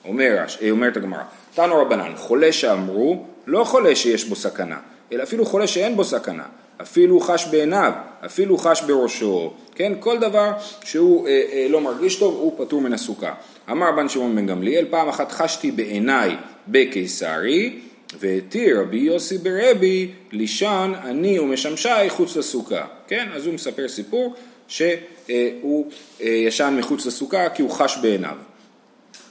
אומר, 0.06 0.44
אומרת 0.70 0.98
הגמרא, 0.98 1.24
תנו 1.54 1.82
רבנן, 1.82 2.12
חולה 2.16 2.52
שאמרו, 2.52 3.26
לא 3.48 3.64
חולה 3.64 3.96
שיש 3.96 4.26
בו 4.26 4.36
סכנה, 4.36 4.78
אלא 5.12 5.24
אפילו 5.24 5.46
חולה 5.46 5.68
שאין 5.68 5.96
בו 5.96 6.04
סכנה, 6.04 6.44
אפילו 6.82 7.20
חש 7.20 7.48
בעיניו, 7.48 7.92
אפילו 8.26 8.58
חש 8.58 8.82
בראשו, 8.82 9.54
כן, 9.76 9.94
כל 10.00 10.20
דבר 10.20 10.52
שהוא 10.84 11.28
אה, 11.28 11.42
אה, 11.54 11.68
לא 11.70 11.82
מרגיש 11.82 12.16
טוב 12.16 12.36
הוא 12.36 12.66
פטור 12.66 12.82
מן 12.82 12.94
הסוכה. 12.94 13.34
אמר 13.72 13.92
בן 13.92 14.10
שמעון 14.10 14.36
בן 14.36 14.46
גמליאל, 14.46 14.86
פעם 14.90 15.10
אחת 15.10 15.32
חשתי 15.32 15.72
בעיניי 15.72 16.36
בקיסרי, 16.68 17.80
והתיר 18.20 18.82
רבי 18.82 18.98
יוסי 18.98 19.38
ברבי 19.38 20.12
לישן 20.32 20.94
אני 21.04 21.40
ומשמשי 21.40 22.10
חוץ 22.10 22.36
לסוכה. 22.36 22.86
כן, 23.08 23.28
אז 23.36 23.46
הוא 23.46 23.54
מספר 23.54 23.88
סיפור 23.88 24.36
שהוא 24.68 25.92
אה, 26.22 26.28
ישן 26.28 26.76
מחוץ 26.80 27.06
לסוכה 27.06 27.50
כי 27.50 27.62
הוא 27.62 27.72
חש 27.72 27.98
בעיניו. 27.98 28.36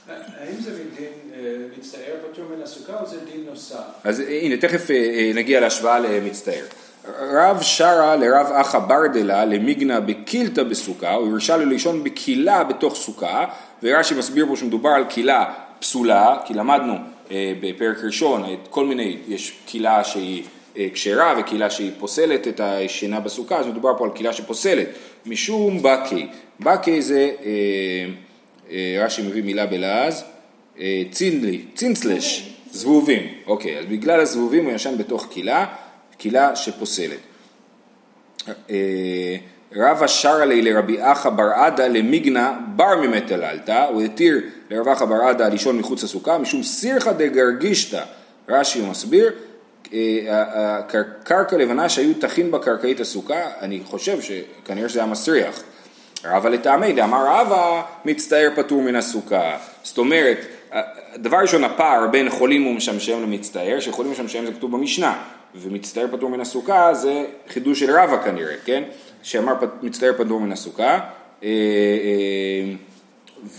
האם 0.09 0.61
זה 0.61 0.71
דין 0.97 1.07
אה, 1.33 1.55
מצטער 1.77 2.13
פטור 2.31 2.45
מן 2.55 2.63
הסוכה 2.63 2.99
או 3.01 3.07
זה 3.07 3.17
דין 3.31 3.45
נוסף? 3.49 3.75
אז 4.03 4.19
הנה, 4.19 4.57
תכף 4.57 4.91
אה, 4.91 5.31
נגיע 5.35 5.59
להשוואה 5.59 5.99
למצטער. 5.99 6.65
רב 7.19 7.61
שרה 7.61 8.15
לרב 8.15 8.47
אחא 8.53 8.79
ברדלה 8.79 9.45
למיגנה 9.45 9.99
בקילתא 9.99 10.63
בסוכה, 10.63 11.13
הוא 11.13 11.33
הרשה 11.33 11.57
לו 11.57 11.65
לישון 11.65 12.03
בקילה 12.03 12.63
בתוך 12.63 12.95
סוכה, 12.95 13.45
ורש"י 13.83 14.15
מסביר 14.15 14.45
פה 14.49 14.55
שמדובר 14.55 14.89
על 14.89 15.03
קילה 15.03 15.53
פסולה, 15.79 16.37
כי 16.45 16.53
למדנו 16.53 16.93
אה, 16.93 16.99
בפרק 17.31 17.97
ראשון 18.03 18.43
כל 18.69 18.85
מיני, 18.85 19.17
יש 19.27 19.53
קילה 19.65 20.03
שהיא 20.03 20.43
אה, 20.77 20.87
כשרה 20.93 21.33
וקילה 21.39 21.69
שהיא 21.69 21.91
פוסלת 21.99 22.47
את 22.47 22.59
השינה 22.59 23.19
בסוכה, 23.19 23.57
אז 23.57 23.67
מדובר 23.67 23.97
פה 23.97 24.05
על 24.05 24.11
קילה 24.11 24.33
שפוסלת, 24.33 24.87
משום 25.25 25.83
בקי, 25.83 26.27
בקי 26.59 27.01
זה, 27.01 27.31
אה, 28.71 29.05
רש"י 29.05 29.21
מביא 29.21 29.43
מילה 29.43 29.65
בלעז, 29.65 30.23
צינלי, 31.11 31.61
צינצלש, 31.75 32.49
זבובים, 32.71 33.27
אוקיי, 33.47 33.79
אז 33.79 33.85
בגלל 33.85 34.19
הזבובים 34.19 34.65
הוא 34.65 34.73
ישן 34.73 34.97
בתוך 34.97 35.27
קילה, 35.31 35.65
קילה 36.17 36.55
שפוסלת. 36.55 37.17
רבא 39.75 40.07
שרה 40.07 40.45
לי 40.45 40.61
לרבי 40.61 40.97
אחא 40.99 41.29
בר 41.29 41.49
עדה 41.55 41.87
למיגנה 41.87 42.59
בר 42.75 43.01
ממטללתא, 43.01 43.85
הוא 43.89 44.01
התיר 44.01 44.41
לרב 44.69 44.87
אחא 44.87 45.05
בר 45.05 45.15
עדה 45.21 45.49
לישון 45.49 45.77
מחוץ 45.77 46.03
לסוכה, 46.03 46.37
משום 46.37 46.63
סירחא 46.63 47.11
דגרגישתא, 47.11 48.03
רש"י 48.49 48.81
מסביר, 48.81 49.31
אה, 49.93 50.81
קרקע 51.23 51.57
לבנה 51.57 51.89
שהיו 51.89 52.13
טחין 52.13 52.51
בקרקעית 52.51 52.99
הסוכה, 52.99 53.41
אני 53.61 53.81
חושב 53.85 54.21
שכנראה 54.21 54.89
שזה 54.89 54.99
היה 54.99 55.07
מסריח. 55.07 55.63
רבא 56.25 56.49
לטעמי 56.49 56.93
דאמר 56.93 57.25
רבא 57.27 57.81
מצטער 58.05 58.49
פטור 58.55 58.81
מן 58.81 58.95
הסוכה. 58.95 59.57
זאת 59.83 59.97
אומרת, 59.97 60.37
דבר 61.15 61.37
ראשון 61.37 61.63
הפער 61.63 62.07
בין 62.07 62.29
חולים 62.29 62.67
ומשמשיהם 62.67 63.23
למצטער, 63.23 63.79
שחולים 63.79 64.11
ומשמשיהם 64.11 64.45
זה 64.45 64.51
כתוב 64.51 64.71
במשנה, 64.71 65.23
ומצטער 65.55 66.05
פטור 66.11 66.29
מן 66.29 66.39
הסוכה 66.39 66.93
זה 66.93 67.25
חידוש 67.49 67.79
של 67.79 67.99
רבא 67.99 68.23
כנראה, 68.23 68.55
כן? 68.65 68.83
שאמר 69.23 69.53
מצטער 69.81 70.13
פטור 70.17 70.39
מן 70.39 70.51
הסוכה. 70.51 70.99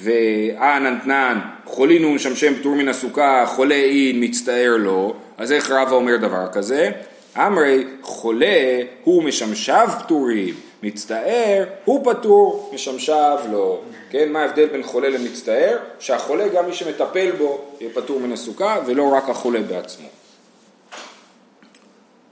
אה, 0.07 0.13
ואננתנן 0.59 1.41
חולין 1.65 2.05
ומשמשם 2.05 2.55
פטור 2.55 2.75
מן 2.75 2.89
הסוכה, 2.89 3.45
חולה 3.47 3.75
אין 3.75 4.25
מצטער 4.25 4.77
לו, 4.79 5.15
אז 5.39 5.53
איך 5.53 5.71
רבא 5.71 5.95
אומר 5.95 6.17
דבר 6.17 6.47
כזה? 6.53 6.91
אמרי 7.37 7.85
חולה 8.03 8.81
הוא 9.05 9.23
משמשיו 9.23 9.89
פטורים, 10.05 10.55
מצטער 10.83 11.65
הוא 11.85 12.13
פטור, 12.13 12.71
משמשיו 12.75 13.39
לא. 13.53 13.81
כן, 14.11 14.33
מה 14.33 14.43
ההבדל 14.43 14.67
בין 14.67 14.83
חולה 14.83 15.09
למצטער? 15.09 15.79
שהחולה 15.99 16.49
גם 16.49 16.67
מי 16.67 16.73
שמטפל 16.73 17.31
בו 17.39 17.61
יהיה 17.81 17.93
פטור 17.95 18.21
מן 18.21 18.33
הסוכה 18.33 18.79
ולא 18.87 19.09
רק 19.13 19.29
החולה 19.29 19.61
בעצמו. 19.61 20.09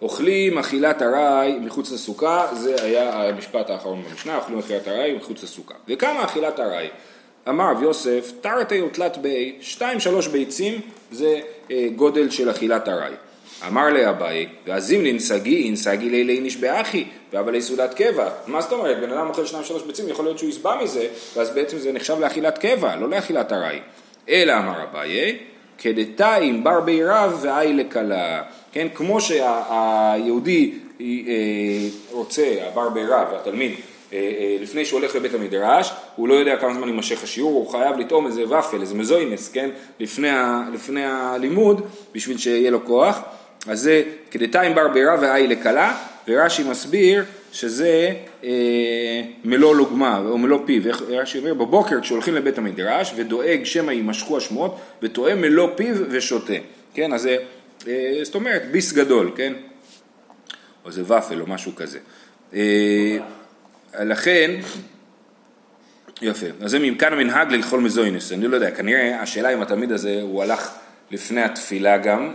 אוכלים 0.03 0.59
אכילת 0.59 1.03
ארעי 1.03 1.59
מחוץ 1.59 1.93
לסוכה, 1.93 2.47
זה 2.53 2.75
היה 2.83 3.29
המשפט 3.29 3.71
האחרון 3.71 4.03
במשנה, 4.03 4.37
אוכלים 4.37 4.59
אכילת 4.59 4.89
ארעי 4.89 5.15
מחוץ 5.15 5.43
לסוכה. 5.43 5.75
וכמה 5.89 6.25
אכילת 6.25 6.61
ארעי? 6.61 6.89
אמר 7.49 7.71
רב 7.71 7.83
יוסף, 7.83 8.33
תרתי 8.41 8.83
ותלת 8.83 9.19
בי, 9.19 9.53
שתיים 9.61 10.01
שלוש 10.01 10.27
ביצים 10.27 10.81
זה 11.13 11.41
אה, 11.71 11.87
גודל 11.97 12.31
של 12.31 12.51
אכילת 12.51 12.89
ארעי. 12.89 13.13
אמר 13.67 13.91
לאביי, 13.91 14.49
ואזימלין 14.67 15.19
סגי 15.19 15.65
אין 15.65 15.77
סגי 15.77 16.11
לילי 16.11 16.41
נשבעכי, 16.41 17.05
ואבל 17.33 17.61
סעודת 17.61 17.95
קבע. 17.95 18.29
מה 18.47 18.61
זאת 18.61 18.73
אומרת, 18.73 19.01
בן 19.01 19.13
אדם 19.13 19.29
אוכל 19.29 19.47
שניים 19.47 19.65
שלוש 19.65 19.83
ביצים, 19.83 20.09
יכול 20.09 20.25
להיות 20.25 20.39
שהוא 20.39 20.51
יסבע 20.51 20.83
מזה, 20.83 21.07
ואז 21.37 21.51
בעצם 21.51 21.79
זה 21.79 21.93
נחשב 21.93 22.17
לאכילת 22.21 22.59
קבע, 22.59 22.97
לא 22.97 23.09
לאכילת 23.09 23.53
ארעי. 23.53 23.79
אלא 24.29 24.53
אמר 24.53 24.83
אביי, 24.83 25.39
כדתיים 25.79 26.65
בר 26.65 26.81
בי 26.81 27.05
רב 27.05 27.39
ואי 27.43 27.73
לכלה. 27.73 28.43
כן, 28.73 28.87
כמו 28.95 29.21
שהיהודי 29.21 30.73
אה, 31.01 31.07
רוצה, 32.11 32.55
הבר 32.69 32.89
בי 32.89 33.05
רב, 33.05 33.29
התלמיד, 33.41 33.75
לפני 34.61 34.85
שהוא 34.85 35.01
הולך 35.01 35.17
לבית 35.17 35.35
המדרש, 35.35 35.93
הוא 36.17 36.29
לא 36.29 36.35
יודע 36.35 36.57
כמה 36.57 36.75
זמן 36.75 36.89
יימשך 36.89 37.25
השיעור, 37.25 37.55
הוא 37.55 37.71
חייב 37.71 37.99
לטעום 37.99 38.27
איזה 38.27 38.45
ופל, 38.45 38.81
איזה 38.81 38.95
מזוינס, 38.95 39.49
כן, 39.49 39.71
לפני, 40.01 40.31
ה, 40.31 40.63
לפני 40.75 41.05
הלימוד, 41.05 41.87
בשביל 42.15 42.39
שיהיה 42.39 42.71
לו 42.71 42.85
כוח. 42.85 43.21
אז 43.67 43.81
זה 43.81 44.03
כדתיים 44.31 44.75
בר 44.75 44.89
בירה 44.89 45.17
ואי 45.21 45.47
לכלה, 45.47 45.97
ורש"י 46.29 46.63
מסביר 46.63 47.25
שזה 47.53 48.13
אה, 48.45 49.23
מלוא 49.45 49.77
לוגמה 49.77 50.23
או 50.29 50.39
מלוא 50.39 50.59
פיו, 50.67 50.83
רש"י 51.09 51.39
אומר 51.39 51.55
בבוקר 51.55 52.01
כשהולכים 52.01 52.35
לבית 52.35 52.59
המדרש 52.59 53.13
ודואג 53.17 53.65
שמא 53.65 53.91
יימשכו 53.91 54.37
השמועות 54.37 54.77
וטועה 55.03 55.35
מלוא 55.35 55.69
פיו 55.77 55.97
ושותה, 56.11 56.53
כן, 56.95 57.13
אז 57.13 57.23
זה, 57.23 57.37
אה, 57.89 58.21
זאת 58.23 58.35
אומרת 58.35 58.63
ביס 58.71 58.93
גדול, 58.93 59.31
כן, 59.37 59.53
או 60.85 60.91
זה 60.91 61.03
ופל 61.03 61.41
או 61.41 61.47
משהו 61.47 61.75
כזה. 61.77 61.99
אה, 62.55 63.19
לכן, 64.05 64.51
יפה, 66.23 66.47
אז 66.63 66.71
זה 66.71 66.79
מכאן 66.79 67.13
המנהג 67.13 67.53
לאכול 67.53 67.81
מזוינס, 67.81 68.33
אני 68.33 68.49
לא 68.49 68.55
יודע, 68.55 68.71
כנראה 68.71 69.21
השאלה 69.23 69.55
אם 69.55 69.63
התלמיד 69.63 69.93
הזה 69.93 70.19
הוא 70.23 70.43
הלך 70.43 70.71
לפני 71.11 71.43
התפילה 71.43 71.99
גם, 71.99 72.35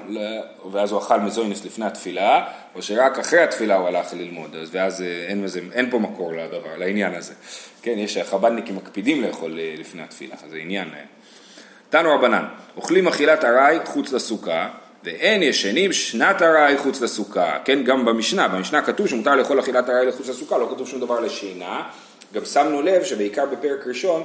ואז 0.71 0.91
הוא 0.91 0.99
אכל 0.99 1.19
מזוינס 1.19 1.65
לפני 1.65 1.85
התפילה, 1.85 2.45
או 2.75 2.81
שרק 2.81 3.19
אחרי 3.19 3.39
התפילה 3.39 3.75
הוא 3.75 3.87
הלך 3.87 4.13
ללמוד, 4.13 4.55
אז 4.55 4.69
ואז 4.71 5.01
אה, 5.01 5.25
אין, 5.27 5.43
וזה, 5.43 5.59
אין 5.73 5.89
פה 5.89 5.99
מקור 5.99 6.33
לדבר, 6.33 6.77
לעניין 6.77 7.13
הזה. 7.13 7.33
כן, 7.81 7.95
יש 7.97 8.17
חב"דניקים 8.17 8.75
מקפידים 8.75 9.21
לאכול 9.21 9.59
אה, 9.59 9.75
לפני 9.77 10.01
התפילה, 10.01 10.35
זה 10.49 10.57
עניין. 10.57 10.87
אה. 10.93 11.03
תנו 11.89 12.15
רבנן, 12.15 12.45
אוכלים 12.77 13.07
אכילת 13.07 13.45
ארעי 13.45 13.77
חוץ 13.85 14.13
לסוכה, 14.13 14.69
ואין 15.03 15.43
ישנים 15.43 15.93
שנת 15.93 16.41
ארעי 16.41 16.77
חוץ 16.77 17.01
לסוכה, 17.01 17.57
כן, 17.65 17.83
גם 17.83 18.05
במשנה, 18.05 18.47
במשנה 18.47 18.81
כתוב 18.81 19.07
שמותר 19.07 19.35
לאכול 19.35 19.59
אכילת 19.59 19.89
ארעי 19.89 20.05
לחוץ 20.05 20.29
לסוכה, 20.29 20.57
לא 20.57 20.67
כתוב 20.75 20.87
שום 20.87 20.99
דבר 20.99 21.19
לשינה, 21.19 21.83
גם 22.33 22.45
שמנו 22.45 22.81
לב 22.81 23.03
שבעיקר 23.03 23.45
בפרק 23.45 23.87
ראשון, 23.87 24.23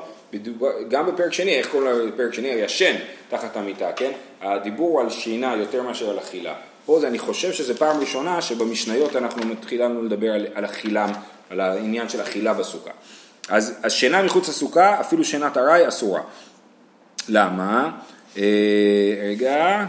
גם 0.88 1.06
בפרק 1.06 1.33
שני, 1.33 1.54
איך 1.54 1.71
קוראים 1.71 2.09
לפרק 2.09 2.35
שני? 2.35 2.49
הישן 2.49 2.95
תחת 3.28 3.56
המיטה, 3.56 3.92
כן? 3.97 4.11
הדיבור 4.42 5.00
על 5.00 5.11
שינה 5.11 5.56
יותר 5.56 5.83
מאשר 5.83 6.11
על 6.11 6.18
אכילה. 6.18 6.54
פה 6.87 7.00
זה, 7.00 7.09
אני 7.09 7.18
חושב 7.18 7.52
שזו 7.52 7.75
פעם 7.75 8.00
ראשונה 8.00 8.42
שבמשניות 8.42 9.16
אנחנו 9.16 9.47
מתחילנו 9.47 10.02
לדבר 10.02 10.33
על, 10.33 10.47
על 10.54 10.64
אכילה, 10.64 11.06
על 11.50 11.61
העניין 11.61 12.09
של 12.09 12.21
אכילה 12.21 12.54
בסוכה. 12.54 12.90
אז, 13.49 13.78
אז 13.83 13.92
שינה 13.92 14.23
מחוץ 14.23 14.49
לסוכה, 14.49 15.00
אפילו 15.00 15.25
שינת 15.25 15.56
ארעי 15.56 15.88
אסורה. 15.88 16.21
למה? 17.28 17.90
אה, 18.37 18.42
רגע, 19.28 19.87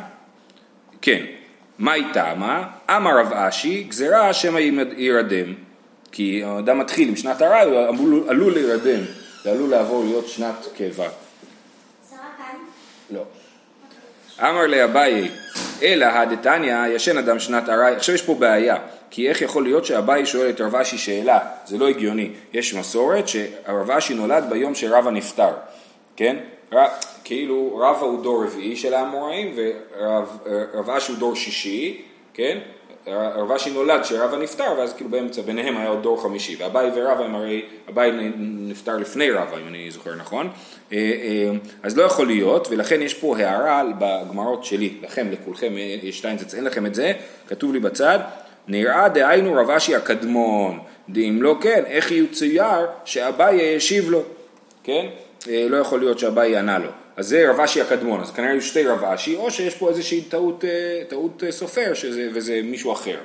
כן, 1.08 1.26
מה 1.80 1.92
היא 1.92 2.06
טעמה? 2.14 2.68
אמר 2.90 3.20
רב 3.20 3.34
אשי, 3.34 3.84
גזירה 3.84 4.34
שמא 4.34 4.60
יירדם. 4.98 5.54
כי 6.12 6.44
האדם 6.46 6.80
מתחיל 6.80 7.10
עם 7.10 7.16
שנת 7.16 7.42
ארעי, 7.42 7.66
הוא 7.66 8.30
עלול 8.30 8.54
להירדם, 8.54 9.00
זה 9.44 9.52
עלול 9.52 9.70
לעבור 9.70 10.04
להיות 10.04 10.28
שנת 10.28 10.68
קבע. 10.78 11.10
לא. 13.12 13.24
אמר 14.40 14.68
לאביי, 14.68 15.32
אלא 15.84 16.06
הדתניא 16.06 16.88
ישן 16.88 17.18
אדם 17.18 17.40
שנת 17.40 17.70
ארעי, 17.70 17.96
עכשיו 17.96 18.16
יש 18.16 18.22
פה 18.22 18.36
בעיה, 18.36 18.78
כי 19.10 19.30
איך 19.30 19.42
יכול 19.42 19.64
להיות 19.64 19.86
שאביי 19.86 20.26
שואל 20.26 20.50
את 20.50 20.62
רב 20.62 20.76
אשי 20.76 20.98
שאלה, 20.98 21.40
זה 21.66 21.78
לא 21.78 21.88
הגיוני, 21.88 22.32
יש 22.54 22.74
מסורת 22.74 23.28
שהרב 23.28 23.92
אשי 23.92 24.14
נולד 24.14 24.44
ביום 24.50 24.76
שרבא 24.76 25.12
נפטר, 25.12 25.52
כן? 26.16 26.36
כאילו 27.24 27.78
רבא 27.78 28.00
הוא 28.00 28.24
דור 28.24 28.44
רביעי 28.44 28.76
של 28.76 28.94
האמוראים 28.94 29.56
ורב 29.56 30.90
אשי 30.90 31.12
הוא 31.12 31.20
דור 31.20 31.36
שישי, 31.36 32.02
כן? 32.34 32.60
הרב 33.08 33.52
אשי 33.52 33.70
נולד 33.70 34.02
כשרבא 34.02 34.38
נפטר, 34.38 34.74
ואז 34.78 34.94
כאילו 34.94 35.10
באמצע, 35.10 35.42
ביניהם 35.42 35.78
היה 35.78 35.90
עוד 35.90 36.04
דור 36.04 36.22
חמישי, 36.22 36.56
ואביי 36.60 36.92
ורבא 36.96 37.24
הם 37.24 37.36
הרי, 37.36 37.62
אביי 37.90 38.12
נפטר 38.40 38.98
לפני 38.98 39.32
רבא, 39.32 39.58
אם 39.58 39.68
אני 39.68 39.92
זוכר 39.92 40.16
נכון, 40.16 40.50
אה, 40.92 40.98
אה, 40.98 41.52
אז 41.84 41.98
לא 41.98 42.04
יכול 42.04 42.28
להיות, 42.28 42.68
ולכן 42.72 43.02
יש 43.02 43.14
פה 43.14 43.38
הערה 43.38 43.84
בגמרות 44.00 44.66
שלי, 44.66 44.94
לכם, 45.02 45.28
לכולכם, 45.32 45.74
יש 46.04 46.18
שטיינזץ, 46.18 46.56
אין 46.56 46.64
לכם 46.64 46.86
את 46.86 46.96
זה, 46.96 47.14
כתוב 47.48 47.74
לי 47.74 47.80
בצד, 47.80 48.20
נראה 48.68 49.10
דהיינו 49.10 49.54
רב 49.54 49.70
אשי 49.70 49.96
הקדמון, 49.96 50.80
דאם 51.10 51.42
לא 51.42 51.56
כן, 51.62 51.84
איך 51.86 52.12
יצויר 52.12 52.86
שאביי 53.06 53.62
ישיב 53.62 54.10
לו, 54.10 54.24
כן? 54.84 55.06
אה, 55.50 55.68
לא 55.70 55.78
יכול 55.78 56.00
להיות 56.00 56.20
שאביי 56.20 56.52
יענה 56.52 56.80
לו. 56.80 56.90
אז 57.16 57.28
זה 57.28 57.50
רב 57.50 57.60
אשי 57.60 57.82
הקדמון, 57.82 58.22
אז 58.22 58.32
כנראה 58.32 58.52
היו 58.52 58.62
שתי 58.62 58.88
רב 58.88 59.04
אשי, 59.04 59.36
או 59.36 59.52
שיש 59.52 59.76
פה 59.76 59.90
איזושהי 59.90 60.22
טעות, 60.22 60.66
אה, 60.66 61.04
טעות 61.08 61.44
אה, 61.44 61.52
סופר 61.52 61.94
שזה, 61.94 62.30
וזה 62.34 62.62
מישהו 62.64 62.92
אחר. 62.92 63.18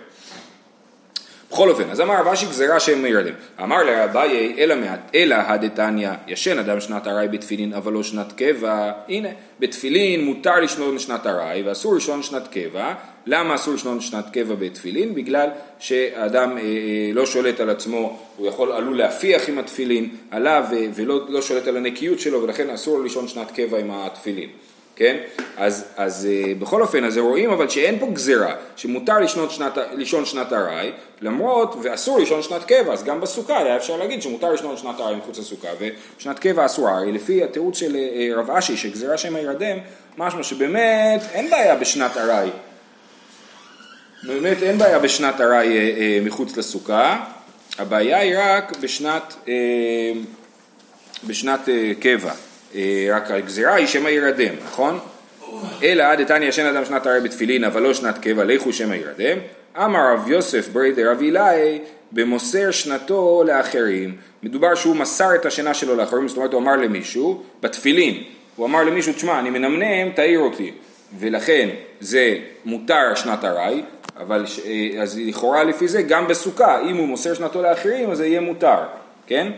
בכל 1.53 1.71
אופן, 1.71 1.91
אז 1.91 2.01
אמר 2.01 2.21
רב 2.21 2.29
אשי 2.29 2.47
גזירה 2.47 2.81
שהם 2.81 3.03
מירדם. 3.03 3.35
אמר 3.63 3.83
לרביי, 3.83 4.55
אלא, 4.59 4.75
אלא 5.15 5.35
הדתניא, 5.35 6.11
ישן 6.29 6.59
אדם 6.59 6.81
שנת 6.81 7.07
ארעי 7.07 7.29
בתפילין, 7.29 7.73
אבל 7.73 7.93
לא 7.93 8.03
שנת 8.03 8.33
קבע. 8.33 8.93
הנה, 9.09 9.29
בתפילין 9.61 10.25
מותר 10.25 10.61
לשנון 10.61 10.99
שנת 10.99 11.27
ארעי, 11.27 11.63
ואסור 11.63 11.95
לשנון 11.95 12.23
שנת 12.23 12.49
קבע. 12.49 12.95
למה 13.27 13.55
אסור 13.55 13.75
לשנון 13.75 14.01
שנת 14.01 14.25
קבע 14.33 14.55
בתפילין? 14.55 15.15
בגלל 15.15 15.49
שאדם 15.79 16.59
אה, 16.59 16.63
אה, 16.63 17.11
לא 17.15 17.27
שולט 17.27 17.61
על 17.61 17.71
עצמו, 17.71 18.19
הוא 18.37 18.47
יכול, 18.49 18.73
עלול 18.73 18.99
להפיח 18.99 19.49
עם 19.49 19.59
התפילין 19.59 20.09
עליו, 20.31 20.65
ו- 20.71 20.95
ולא 20.95 21.27
לא 21.29 21.43
שולט 21.43 21.67
על 21.67 21.77
הנקיות 21.77 22.21
שלו, 22.21 22.43
ולכן 22.43 22.71
אסור 22.71 23.01
לשון 23.05 23.29
שנת 23.29 23.51
קבע 23.51 23.79
עם 23.79 23.91
התפילין. 23.91 24.49
כן? 24.97 25.17
אז, 25.57 25.85
אז 25.97 26.29
אה, 26.31 26.55
בכל 26.59 26.83
אופן, 26.83 27.05
אז 27.05 27.19
רואים 27.19 27.51
אבל 27.51 27.69
שאין 27.69 27.99
פה 27.99 28.07
גזירה, 28.07 28.55
שמותר 28.77 29.19
לשנות 29.19 29.51
שנת, 29.51 29.79
לישון 29.93 30.25
שנת 30.25 30.53
ארעי, 30.53 30.91
למרות, 31.21 31.77
ואסור 31.83 32.19
לישון 32.19 32.43
שנת 32.43 32.65
קבע, 32.65 32.93
אז 32.93 33.05
גם 33.05 33.21
בסוכה 33.21 33.59
היה 33.59 33.77
אפשר 33.77 33.97
להגיד 33.97 34.23
שמותר 34.23 34.53
לשנות 34.53 34.79
שנת 34.79 35.01
ארעי 35.01 35.17
מחוץ 35.17 35.39
לסוכה, 35.39 35.69
ושנת 36.19 36.39
קבע 36.39 36.67
אסורה, 36.67 36.97
הרי 36.97 37.13
לפי 37.13 37.45
התירוץ 37.45 37.77
של 37.77 37.97
אה, 37.97 38.31
רב 38.37 38.51
אשי, 38.51 38.77
שגזירה 38.77 39.19
שם 39.19 39.37
הירדם, 39.37 39.79
משמע 40.19 40.43
שבאמת 40.43 41.23
אין 41.33 41.51
בעיה 41.51 41.77
בשנת 41.77 42.17
ארעי. 42.17 42.51
באמת 44.23 44.63
אין 44.63 44.79
בעיה 44.79 44.99
בשנת 44.99 45.41
ארעי 45.41 45.79
אה, 45.79 45.97
אה, 45.99 46.19
מחוץ 46.25 46.57
לסוכה, 46.57 47.25
הבעיה 47.79 48.19
היא 48.19 48.35
רק 48.39 48.77
בשנת, 48.81 49.35
אה, 49.49 49.53
בשנת 51.27 51.69
אה, 51.69 51.93
קבע. 52.01 52.33
אה, 52.75 53.09
רק 53.11 53.31
הגזירה 53.31 53.75
היא 53.75 53.87
שמא 53.87 54.09
ירדם, 54.09 54.55
נכון? 54.65 54.99
אלא 55.83 56.03
עד 56.03 56.21
דתניא 56.21 56.49
ישן 56.49 56.67
אדם 56.67 56.85
שנת 56.85 57.07
ארעי 57.07 57.21
בתפילין, 57.21 57.65
אבל 57.65 57.83
לא 57.83 57.95
שנת 57.95 58.19
קבע, 58.19 58.45
לכו 58.45 58.73
שמא 58.73 58.95
ירדם. 58.95 59.39
אמר 59.77 60.13
רב 60.13 60.31
יוסף 60.31 60.69
ברי 60.69 60.93
דרב 60.93 61.21
אילאי, 61.21 61.79
במוסר 62.13 62.71
שנתו 62.71 63.43
לאחרים. 63.47 64.17
מדובר 64.43 64.75
שהוא 64.75 64.97
מסר 64.97 65.35
את 65.35 65.47
השינה 65.47 65.75
שלו 65.75 65.97
לאחרים, 65.97 66.29
זאת 66.29 66.37
אומרת 66.37 66.53
הוא 66.53 66.61
אמר 66.61 66.77
למישהו, 66.77 67.43
בתפילין, 67.61 68.23
הוא 68.57 68.67
אמר 68.67 68.85
למישהו, 68.85 69.13
תשמע, 69.13 69.39
אני 69.39 69.51
מנמנם, 69.51 70.13
תעיר 70.15 70.41
אותי. 70.41 70.73
ולכן 71.19 71.69
זה 72.01 72.39
מותר 72.65 73.15
שנת 73.15 73.45
ארעי, 73.45 73.83
אבל 74.17 74.45
אה, 74.65 75.03
אז 75.03 75.19
לכאורה 75.19 75.65
לפי 75.65 75.89
זה 75.89 76.03
גם 76.03 76.27
בסוכה, 76.27 76.81
אם 76.81 76.97
הוא 76.97 77.09
מוסר 77.09 77.35
שנתו 77.35 77.63
לאחרים 77.63 78.11
אז 78.11 78.19
זה 78.19 78.27
יהיה 78.27 78.41
מותר, 78.41 78.79
כן? 79.27 79.53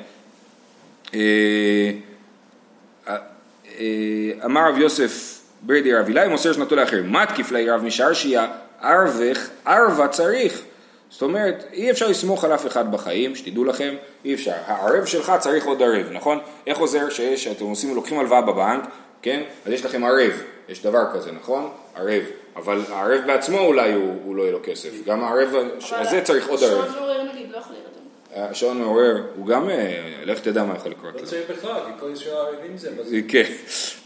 אה, 3.78 4.45
אמר 4.45 4.69
רב 4.69 4.78
יוסף 4.78 5.40
ברדי 5.62 5.95
רב 5.95 6.09
אילאי 6.09 6.28
מוסר 6.28 6.52
שנתו 6.52 6.76
לאחרים, 6.76 7.12
מתקיף 7.12 7.52
לי 7.52 7.71
רב 7.71 7.83
משרשיה, 7.85 8.47
ערבך, 8.81 9.49
ערבה 9.64 10.09
צריך. 10.09 10.62
זאת 11.11 11.23
אומרת, 11.23 11.64
אי 11.73 11.90
אפשר 11.90 12.09
לסמוך 12.09 12.45
על 12.45 12.54
אף 12.54 12.66
אחד 12.66 12.93
בחיים, 12.93 13.37
שתדעו 13.37 13.64
לכם, 13.64 13.95
אי 14.25 14.35
אפשר. 14.35 14.52
הערב 14.66 15.04
שלך 15.04 15.33
צריך 15.38 15.66
עוד 15.66 15.83
ערב, 15.83 16.07
נכון? 16.12 16.38
איך 16.66 16.78
עוזר 16.78 17.11
שיש, 17.11 17.47
אתם 17.47 17.64
עושים, 17.64 17.95
לוקחים 17.95 18.19
הלוואה 18.19 18.40
בבנק, 18.40 18.85
כן? 19.23 19.43
אז 19.66 19.73
יש 19.73 19.85
לכם 19.85 20.04
ערב, 20.04 20.43
יש 20.69 20.83
דבר 20.83 21.04
כזה, 21.12 21.33
נכון? 21.33 21.71
ערב. 21.97 22.23
אבל 22.57 22.81
הערב 22.88 23.21
בעצמו 23.26 23.59
אולי 23.59 23.93
הוא, 23.93 24.14
הוא 24.25 24.37
לא 24.37 24.43
יהיה 24.43 24.52
לו 24.52 24.59
כסף, 24.62 24.90
גם 25.07 25.25
הערב 25.25 25.54
הזה 25.93 26.21
צריך 26.21 26.49
עוד 26.49 26.62
ערב. 26.62 26.95
השעון 28.37 28.79
מעורר, 28.79 29.23
הוא 29.37 29.47
גם, 29.47 29.71
אה, 29.71 30.11
לך 30.25 30.41
תדע 30.41 30.64
מה 30.64 30.75
יכול 30.75 30.91
לקרות 30.91 31.21
לא. 31.21 31.26
צריך 31.26 31.50
בכלל, 31.50 31.81
כי 31.87 32.00
כל 32.00 32.11
ישראל 32.12 32.37
ערבים 32.37 32.76
זה. 32.76 32.91
כן, 33.29 33.45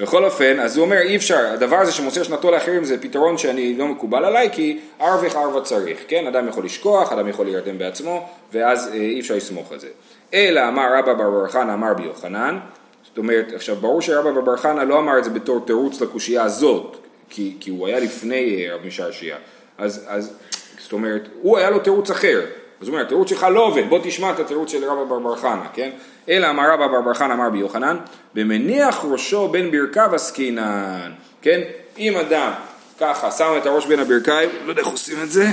בכל 0.00 0.24
אופן, 0.24 0.60
אז 0.60 0.76
הוא 0.76 0.84
אומר 0.84 0.98
אי 0.98 1.16
אפשר, 1.16 1.46
הדבר 1.52 1.76
הזה 1.76 1.92
שמוסר 1.92 2.22
שנתו 2.22 2.50
לאחרים 2.50 2.84
זה 2.84 3.02
פתרון 3.02 3.38
שאני 3.38 3.74
לא 3.78 3.86
מקובל 3.86 4.24
עליי 4.24 4.48
כי 4.52 4.80
ערבך 4.98 5.36
ערבה 5.36 5.60
צריך, 5.60 5.98
כן, 6.08 6.26
אדם 6.26 6.48
יכול 6.48 6.64
לשכוח, 6.64 7.12
אדם 7.12 7.28
יכול 7.28 7.46
להירדם 7.46 7.78
בעצמו 7.78 8.28
ואז 8.52 8.88
אה, 8.88 8.94
אי 8.94 9.20
אפשר 9.20 9.34
לסמוך 9.34 9.72
על 9.72 9.78
זה. 9.78 9.88
אלא 10.34 10.68
אמר 10.68 10.94
רבא 10.98 11.14
בר 11.14 11.30
בר 11.30 11.48
חנא 11.48 11.74
אמר 11.74 11.94
בי 11.94 12.02
יוחנן, 12.02 12.58
זאת 13.04 13.18
אומרת, 13.18 13.52
עכשיו 13.54 13.76
ברור 13.76 14.02
שרבא 14.02 14.30
בר 14.30 14.40
בר 14.40 14.56
חנא 14.56 14.80
לא 14.80 14.98
אמר 14.98 15.18
את 15.18 15.24
זה 15.24 15.30
בתור 15.30 15.64
תירוץ 15.66 16.00
לקושייה 16.00 16.42
הזאת, 16.42 16.96
כי, 17.28 17.56
כי 17.60 17.70
הוא 17.70 17.86
היה 17.86 18.00
לפני 18.00 18.66
אה, 18.66 18.74
רב 18.74 18.86
משעשיה, 18.86 19.36
אז, 19.78 20.04
אז 20.08 20.32
זאת 20.80 20.92
אומרת, 20.92 21.22
הוא 21.42 21.58
היה 21.58 21.70
לו 21.70 21.78
תירוץ 21.78 22.10
אחר, 22.10 22.40
אז 22.80 22.88
הוא 22.88 22.94
אומר, 22.94 23.06
התירוץ 23.06 23.30
שלך 23.30 23.46
לא 23.50 23.66
עובד, 23.66 23.82
בוא 23.88 23.98
תשמע 24.02 24.30
את 24.30 24.40
התירוץ 24.40 24.72
של 24.72 24.84
רבא 24.84 25.04
בר 25.04 25.18
בר 25.18 25.36
חנא, 25.36 25.64
כן? 25.72 25.90
אלא 26.28 26.50
אמר 26.50 26.72
רבא 26.72 26.86
בר 26.86 27.00
בר 27.00 27.14
חנא 27.14 27.32
אמר 27.32 27.50
בי 27.50 27.58
יוחנן, 27.58 27.96
במניח 28.34 29.04
ראשו 29.10 29.48
בין 29.48 29.70
ברכיו 29.70 30.14
עסקינן, 30.14 31.12
כן? 31.42 31.60
אם 31.98 32.16
אדם 32.16 32.52
ככה 33.00 33.30
שם 33.30 33.54
את 33.56 33.66
הראש 33.66 33.86
בין 33.86 33.98
הברכיים, 33.98 34.48
לא 34.64 34.70
יודע 34.70 34.82
איך 34.82 34.90
עושים 34.90 35.22
את 35.22 35.30
זה, 35.30 35.46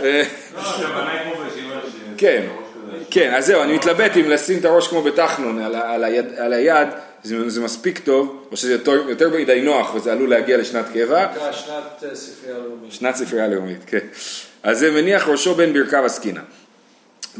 אה. 0.00 0.22
כן. 2.16 2.46
כן, 3.10 3.34
אז 3.34 3.46
זהו, 3.46 3.62
אני 3.62 3.74
מתלבט 3.74 4.16
אם 4.16 4.30
לשים 4.30 4.58
את 4.58 4.64
הראש 4.64 4.88
כמו 4.88 5.02
בתחנון 5.02 5.62
על, 5.62 6.52
היד, 6.52 6.88
זה, 7.22 7.50
זה 7.50 7.60
מספיק 7.60 7.98
טוב, 7.98 8.46
או 8.50 8.56
שזה 8.56 8.72
יותר, 8.72 9.08
יותר 9.08 9.30
מדי 9.30 9.60
נוח 9.60 9.94
וזה 9.94 10.12
עלול 10.12 10.30
להגיע 10.30 10.56
לשנת 10.56 10.84
קבע, 10.94 11.26
שנת 11.52 12.04
אה, 12.10 12.14
ספרייה 12.14 12.58
לאומית. 12.58 12.92
שנת 12.92 13.14
ספרייה 13.14 13.48
לאומית, 13.48 13.84
כן. 13.86 13.98
אז 14.62 14.78
זה 14.78 14.90
מניח 14.90 15.28
ראשו 15.28 15.54
בין 15.54 15.72
ברכיו 15.72 16.04
עסקינן. 16.04 16.42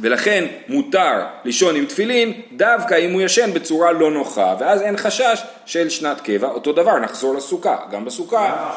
ולכן 0.00 0.46
מותר 0.68 1.20
לישון 1.44 1.76
עם 1.76 1.86
תפילין 1.86 2.40
דווקא 2.52 2.94
אם 2.94 3.12
הוא 3.12 3.22
ישן 3.22 3.52
בצורה 3.52 3.92
לא 3.92 4.10
נוחה, 4.10 4.56
ואז 4.60 4.82
אין 4.82 4.96
חשש 4.96 5.42
של 5.66 5.88
שנת 5.88 6.20
קבע. 6.20 6.48
אותו 6.48 6.72
דבר, 6.72 6.98
נחזור 6.98 7.34
לסוכה, 7.34 7.76
גם 7.90 8.04
בסוכה? 8.04 8.70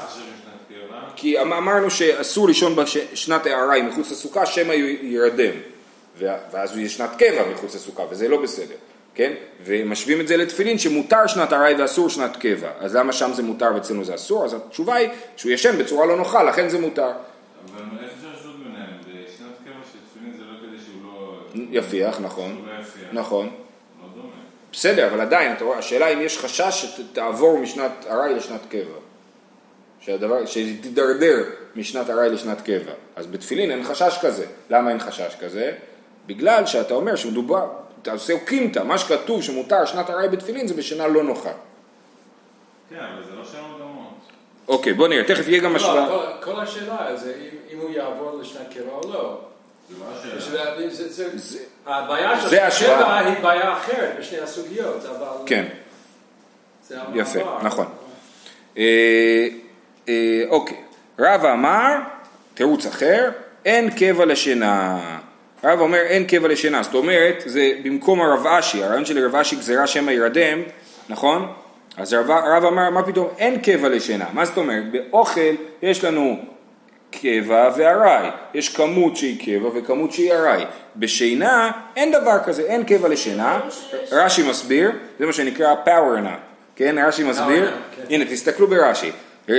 כי 1.15 1.41
אמ- 1.41 1.53
אמרנו 1.53 1.91
שאסור 1.91 2.47
לישון 2.47 2.75
בשנת 2.75 3.45
הערה 3.45 3.81
מחוץ 3.81 4.11
לסוכה, 4.11 4.45
שמא 4.45 4.73
יירדם. 4.73 5.53
ואז 6.51 6.71
הוא 6.71 6.79
יהיה 6.79 6.89
שנת 6.89 7.09
קבע 7.17 7.43
מחוץ 7.53 7.75
לסוכה, 7.75 8.03
וזה 8.09 8.27
לא 8.27 8.41
בסדר, 8.41 8.75
כן? 9.15 9.33
ומשווים 9.65 10.21
את 10.21 10.27
זה 10.27 10.37
לתפילין 10.37 10.77
שמותר 10.77 11.27
שנת 11.27 11.53
ארעי 11.53 11.75
ואסור 11.75 12.09
שנת 12.09 12.35
קבע. 12.35 12.69
אז 12.79 12.95
למה 12.95 13.13
שם 13.13 13.33
זה 13.33 13.43
מותר 13.43 13.71
ואצלנו 13.75 14.05
זה 14.05 14.15
אסור? 14.15 14.45
אז 14.45 14.53
התשובה 14.53 14.95
היא 14.95 15.09
שהוא 15.37 15.51
ישן 15.51 15.77
בצורה 15.77 16.05
לא 16.05 16.17
נוחה, 16.17 16.43
לכן 16.43 16.69
זה 16.69 16.79
מותר. 16.79 17.01
אבל 17.01 17.83
איך 18.03 18.11
אפשר 18.17 18.27
לשנות 18.39 18.55
ביניהם? 18.63 18.89
בשנת 19.01 19.55
קבע 19.65 19.81
שתפילין 19.91 20.37
זה 20.37 20.43
לא 20.43 20.57
כדי 20.59 20.83
שהוא 20.85 21.03
לא... 21.03 21.39
יפיח, 21.71 22.19
נכון. 22.21 22.65
לא. 22.65 23.21
נכון. 23.21 23.45
לא. 24.17 24.21
בסדר, 24.71 25.07
אבל 25.07 25.21
עדיין, 25.21 25.53
אתה 25.53 25.63
רואה, 25.63 25.77
השאלה 25.77 26.07
אם 26.07 26.21
יש 26.21 26.37
חשש 26.37 26.85
שתעבור 26.85 27.57
משנת 27.57 27.91
ארעי 28.09 28.33
לשנת 28.33 28.61
קבע. 28.69 28.97
שהדבר, 29.99 30.45
שתידרדר 30.45 31.43
משנת 31.75 32.09
ארעי 32.09 32.29
לשנת 32.29 32.61
קבע. 32.61 32.91
אז 33.15 33.27
בתפילין 33.27 33.71
אין 33.71 33.83
חשש 33.83 34.17
כזה. 34.21 34.45
למה 34.69 34.89
אין 34.89 34.99
חשש 34.99 35.35
כזה? 35.39 35.71
בגלל 36.27 36.65
שאתה 36.65 36.93
אומר 36.93 37.15
שמדובר, 37.15 37.67
אתה 38.01 38.11
עושה 38.11 38.33
קימתא, 38.45 38.79
מה 38.79 38.97
שכתוב 38.97 39.41
שמותר 39.43 39.85
שנת 39.85 40.09
ארעי 40.09 40.29
בתפילין 40.29 40.67
זה 40.67 40.73
בשינה 40.73 41.07
לא 41.07 41.23
נוחה. 41.23 41.51
כן, 42.89 42.95
אבל 42.99 43.23
זה 43.29 43.35
לא 43.35 43.45
שם 43.45 43.63
דומות. 43.79 44.13
אוקיי, 44.67 44.93
בוא 44.93 45.07
נראה, 45.07 45.23
תכף 45.23 45.47
יהיה 45.47 45.61
גם 45.61 45.71
לא, 45.71 45.77
השוואה. 45.77 46.07
כל- 46.07 46.51
כל 46.53 46.59
השאלה 46.59 47.15
זה 47.17 47.33
אם- 47.41 47.57
אם 47.73 47.79
הוא 47.81 47.89
יעבור 47.89 48.39
לשנת 48.41 48.73
קבע 48.73 48.91
או 48.91 49.13
לא. 49.13 49.39
זה 50.89 51.37
זה- 51.37 51.59
הבעיה 51.85 52.41
של 52.41 52.59
השוואה. 52.59 52.97
קבע 52.97 53.17
היא 53.17 53.43
בעיה 53.43 53.73
אחרת 53.73 54.15
בשני 54.19 54.39
הסוגיות, 54.39 55.05
אבל... 55.05 55.27
כן. 55.45 55.65
יפה, 57.13 57.39
נכון. 57.63 57.85
אה, 58.77 58.83
אה, 60.09 60.41
אוקיי, 60.49 60.77
רבא 61.19 61.53
אמר, 61.53 61.95
תירוץ 62.53 62.85
אחר, 62.85 63.29
אין 63.65 63.89
קבע 63.89 64.25
לשינה. 64.25 64.99
רבא 65.63 65.81
אומר 65.81 65.97
אין 65.99 66.25
קבע 66.27 66.47
לשינה, 66.47 66.83
זאת 66.83 66.93
אומרת, 66.95 67.43
זה 67.45 67.71
במקום 67.83 68.21
הרב 68.21 68.47
אשי, 68.47 68.83
הרעיון 68.83 69.05
של 69.05 69.25
רב 69.25 69.35
אשי 69.35 69.55
גזירה 69.55 69.87
שמא 69.87 70.11
ירדם, 70.11 70.59
נכון? 71.09 71.51
אז 71.97 72.13
רב, 72.13 72.29
רבא 72.31 72.67
אמר, 72.67 72.89
מה 72.89 73.03
פתאום, 73.03 73.27
אין 73.37 73.61
קבע 73.61 73.89
לשינה. 73.89 74.25
מה 74.33 74.45
זאת 74.45 74.57
אומרת? 74.57 74.83
באוכל 74.91 75.41
יש 75.81 76.03
לנו 76.03 76.39
קבע 77.21 77.69
וארעי, 77.77 78.29
יש 78.53 78.75
כמות 78.75 79.17
שהיא 79.17 79.45
קבע 79.45 79.69
וכמות 79.75 80.11
שהיא 80.11 80.33
ארעי. 80.33 80.63
בשינה 80.95 81.71
אין 81.95 82.11
דבר 82.11 82.37
כזה, 82.45 82.61
אין 82.61 82.83
קבע 82.83 83.07
לשינה. 83.07 83.59
רש"י 84.11 84.49
מסביר, 84.49 84.91
זה 85.19 85.25
מה 85.25 85.33
שנקרא 85.33 85.75
power 85.85 86.25
nap, 86.25 86.39
כן? 86.75 86.95
רש"י 87.07 87.23
מסביר, 87.23 87.71
כן. 87.95 88.01
הנה 88.09 88.25
תסתכלו 88.25 88.67
ברש"י, 88.67 89.11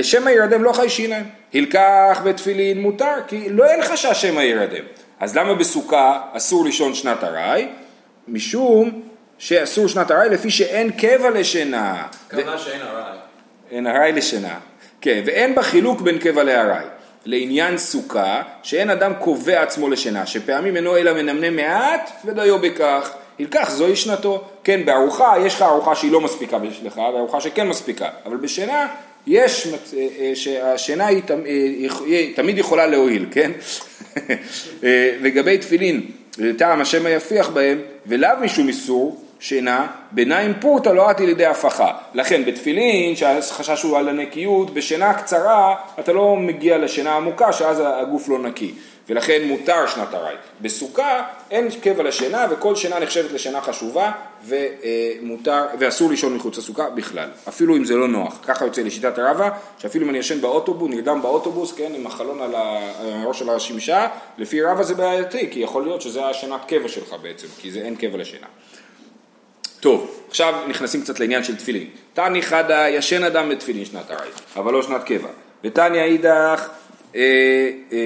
שמא 0.02 0.30
ירדם 0.30 0.64
לא 0.64 0.72
חיישינן, 0.72 1.22
הלקח 1.54 2.20
בתפילין 2.24 2.80
מותר, 2.80 3.14
כי 3.28 3.48
לא 3.48 3.64
אין 3.64 3.82
חשש 3.82 4.22
שמא 4.22 4.40
ירדם. 4.40 4.84
אז 5.20 5.36
למה 5.36 5.54
בסוכה 5.54 6.20
אסור 6.32 6.64
לישון 6.64 6.94
שנת 6.94 7.24
ארעי? 7.24 7.68
משום 8.28 9.02
שאסור 9.38 9.86
שנת 9.88 10.10
ארעי 10.10 10.28
לפי 10.28 10.50
שאין 10.50 10.90
קבע 10.90 11.30
לשינה. 11.30 12.06
כמובן 12.28 12.58
שאין 12.58 12.82
ארעי. 12.82 13.18
אין 13.70 13.86
ארעי 13.86 14.12
לשינה. 14.12 14.58
כן, 15.00 15.22
ואין 15.26 15.54
בה 15.54 15.62
חילוק 15.62 16.00
בין 16.00 16.18
קבע 16.18 16.42
לארעי. 16.42 16.84
לעניין 17.26 17.78
סוכה, 17.78 18.42
שאין 18.62 18.90
אדם 18.90 19.12
קובע 19.18 19.62
עצמו 19.62 19.88
לשינה, 19.88 20.26
שפעמים 20.26 20.76
אינו 20.76 20.96
אלא 20.96 21.12
מנמנם 21.12 21.56
מעט 21.56 22.10
ודיו 22.24 22.58
בכך. 22.58 23.10
ילקח 23.38 23.70
זוהי 23.70 23.96
שנתו. 23.96 24.44
כן, 24.64 24.84
בארוחה, 24.84 25.34
יש 25.46 25.54
לך 25.54 25.62
ארוחה 25.62 25.94
שהיא 25.94 26.12
לא 26.12 26.20
מספיקה 26.20 26.58
בשבילך, 26.58 26.96
וארוחה 26.96 27.40
שכן 27.40 27.68
מספיקה. 27.68 28.08
אבל 28.26 28.36
בשינה, 28.36 28.86
יש, 29.26 29.66
אה, 29.66 29.76
אה, 30.20 30.30
שהשינה 30.34 31.06
היא 31.06 31.22
תמ- 31.26 31.46
אה, 31.46 31.90
היא 32.06 32.36
תמיד 32.36 32.58
יכולה 32.58 32.86
להועיל, 32.86 33.26
כן? 33.30 33.50
לגבי 35.22 35.58
תפילין, 35.58 36.00
טעם 36.58 36.80
השם 36.80 37.06
היפיח 37.06 37.48
בהם, 37.48 37.78
ולאו 38.06 38.30
משום 38.42 38.68
איסור 38.68 39.22
שינה, 39.40 39.86
ביניים 40.12 40.52
פורתא 40.60 40.88
לא 40.88 41.10
עתי 41.10 41.26
לידי 41.26 41.46
הפכה. 41.46 41.92
לכן 42.14 42.44
בתפילין, 42.44 43.16
שהחשש 43.16 43.82
הוא 43.82 43.98
על 43.98 44.08
הנקיות, 44.08 44.74
בשינה 44.74 45.14
קצרה 45.14 45.74
אתה 46.00 46.12
לא 46.12 46.36
מגיע 46.36 46.78
לשינה 46.78 47.16
עמוקה, 47.16 47.52
שאז 47.52 47.82
הגוף 47.84 48.28
לא 48.28 48.38
נקי. 48.38 48.74
ולכן 49.08 49.42
מותר 49.44 49.86
שנת 49.86 50.14
ארעי. 50.14 50.34
בסוכה 50.60 51.22
אין 51.50 51.68
קבע 51.80 52.02
לשינה 52.02 52.46
וכל 52.50 52.76
שינה 52.76 52.98
נחשבת 52.98 53.32
לשינה 53.32 53.60
חשובה 53.60 54.12
ומותר, 54.44 55.64
ואסור 55.78 56.10
לישון 56.10 56.34
מחוץ 56.36 56.58
לסוכה 56.58 56.90
בכלל, 56.90 57.28
אפילו 57.48 57.76
אם 57.76 57.84
זה 57.84 57.96
לא 57.96 58.08
נוח. 58.08 58.38
ככה 58.46 58.64
יוצא 58.64 58.82
לשיטת 58.82 59.18
הרבה, 59.18 59.48
שאפילו 59.78 60.04
אם 60.04 60.10
אני 60.10 60.18
ישן 60.18 60.40
באוטובוס, 60.40 60.90
נרדם 60.90 61.22
באוטובוס, 61.22 61.72
כן, 61.72 61.92
עם 61.94 62.06
החלון 62.06 62.42
על 62.42 62.54
הראש 62.54 63.38
של 63.38 63.50
השמשה, 63.50 64.06
לפי 64.38 64.62
רבה 64.62 64.82
זה 64.82 64.94
בעייתי, 64.94 65.50
כי 65.50 65.60
יכול 65.60 65.84
להיות 65.84 66.02
שזה 66.02 66.26
השינת 66.26 66.60
קבע 66.68 66.88
שלך 66.88 67.16
בעצם, 67.22 67.46
כי 67.60 67.70
זה 67.70 67.80
אין 67.80 67.96
קבע 67.96 68.18
לשינה. 68.18 68.46
טוב, 69.86 70.20
עכשיו 70.28 70.54
נכנסים 70.68 71.02
קצת 71.02 71.20
לעניין 71.20 71.44
של 71.44 71.56
תפילין. 71.56 71.86
תני 72.14 72.42
חדה 72.42 72.88
ישן 72.88 73.24
אדם 73.24 73.48
בתפילין 73.48 73.84
שנת 73.84 74.10
ארעי, 74.10 74.28
אבל 74.56 74.72
לא 74.72 74.82
שנת 74.82 75.04
קבע. 75.04 75.28
ותניא 75.64 76.02
אידך 76.02 76.68
אה, 77.16 77.20
אה, 77.92 77.98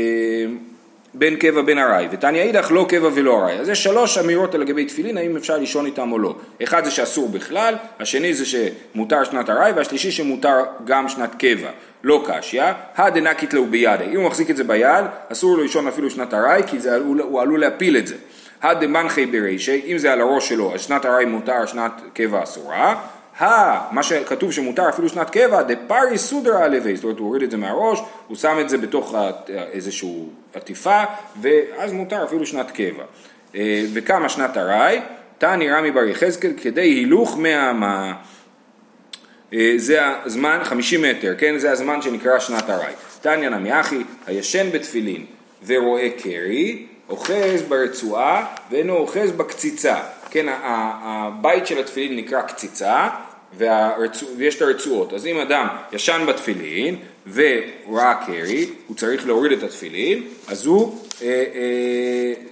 בין 1.15 1.37
קבע 1.37 1.63
בין 1.63 1.79
ארעי, 1.79 2.09
ותניא 2.11 2.43
אידך 2.43 2.69
לא 2.71 2.87
קבע 2.89 3.09
ולא 3.15 3.39
ארעי. 3.39 3.59
אז 3.59 3.69
יש 3.69 3.85
שלוש 3.85 4.19
אמירות 4.19 4.55
לגבי 4.55 4.85
תפילין, 4.85 5.17
האם 5.17 5.37
אפשר 5.37 5.57
לישון 5.57 5.87
איתם 5.87 6.13
או 6.13 6.19
לא. 6.19 6.35
אחד 6.63 6.85
זה 6.85 6.91
שאסור 6.91 7.29
בכלל, 7.29 7.75
השני 8.01 8.35
זה 8.35 8.45
שמותר 8.47 9.25
שנת 9.25 9.51
ארעי, 9.51 9.73
והשלישי 9.73 10.11
שמותר 10.11 10.57
גם 10.85 11.09
שנת 11.09 11.35
קבע. 11.35 11.71
לא 12.05 12.25
קשיא, 12.27 12.63
הדנקית 12.97 13.55
לו 13.55 13.67
בידי. 13.67 14.05
אם 14.05 14.17
הוא 14.17 14.27
מחזיק 14.27 14.51
את 14.51 14.57
זה 14.57 14.65
ביד, 14.65 15.05
אסור 15.29 15.57
לו 15.57 15.63
לישון 15.63 15.89
אפילו 15.89 16.11
שנת 16.11 16.35
ארעי, 16.35 16.63
כי 16.67 16.81
זה, 16.81 16.97
הוא, 16.97 17.17
הוא 17.23 17.41
עלול 17.41 17.61
להפיל 17.61 17.97
את 17.97 18.07
זה. 18.07 18.15
הדמנחי 18.63 19.27
ברישי, 19.27 19.83
אם 19.87 19.99
זה 19.99 20.13
על 20.13 20.21
הראש 20.21 20.49
שלו, 20.49 20.75
אז 20.75 20.81
שנת 20.81 21.07
ארעי 21.07 21.25
מותר, 21.25 21.67
שנת 21.67 21.93
קבע 22.15 22.43
אסורה. 22.43 23.03
ה, 23.41 23.95
מה 23.95 24.03
שכתוב 24.03 24.53
שמותר 24.53 24.89
אפילו 24.89 25.09
שנת 25.09 25.31
קבע, 25.31 25.63
דפארי 25.63 26.19
סודרה 26.19 26.65
הלוי, 26.65 26.97
זאת 26.97 27.05
אומרת 27.05 27.19
הוא 27.19 27.27
הוריד 27.27 27.43
את 27.43 27.51
זה 27.51 27.57
מהראש, 27.57 28.01
הוא 28.27 28.37
שם 28.37 28.57
את 28.61 28.69
זה 28.69 28.79
בתוך 28.79 29.15
איזושהי 29.49 30.25
עטיפה, 30.55 31.03
ואז 31.41 31.93
מותר 31.93 32.25
אפילו 32.25 32.47
שנת 32.47 32.71
קבע. 32.71 33.05
אה, 33.55 33.83
וכמה 33.93 34.29
שנת 34.29 34.57
ארעי, 34.57 35.01
תני 35.39 35.71
רמי 35.71 35.91
בר 35.91 36.05
יחזקאל 36.05 36.53
כדי 36.63 36.81
הילוך 36.81 37.39
מהמה. 37.39 38.15
אה, 39.55 39.73
זה 39.77 40.01
הזמן, 40.25 40.61
50 40.63 41.03
מטר, 41.03 41.35
כן? 41.39 41.59
זה 41.59 41.71
הזמן 41.71 42.03
שנקרא 42.03 42.39
שנת 42.39 42.71
ארעי. 42.71 42.93
תניא 43.21 43.49
נמי 43.49 43.81
אחי, 43.81 44.03
הישן 44.27 44.71
בתפילין 44.73 45.27
ורואה 45.67 46.09
קרי, 46.23 46.87
אוחז 47.11 47.63
ברצועה 47.69 48.47
ואינו 48.71 48.97
אוחז 48.97 49.33
בקציצה. 49.33 49.97
כן, 50.31 50.47
הבית 51.03 51.67
של 51.67 51.79
התפילין 51.79 52.17
נקרא 52.17 52.43
קציצה 52.43 53.09
והרצוע, 53.57 54.29
ויש 54.37 54.57
את 54.57 54.63
הרצועות. 54.63 55.13
אז 55.13 55.27
אם 55.27 55.39
אדם 55.39 55.67
ישן 55.93 56.25
בתפילין 56.29 56.97
וראה 57.33 58.15
קרי, 58.27 58.67
הוא 58.87 58.97
צריך 58.97 59.27
להוריד 59.27 59.53
את 59.53 59.63
התפילין, 59.63 60.23
אז 60.49 60.67
הוא, 60.67 60.99
אה, 61.23 61.27
אה, 61.27 61.45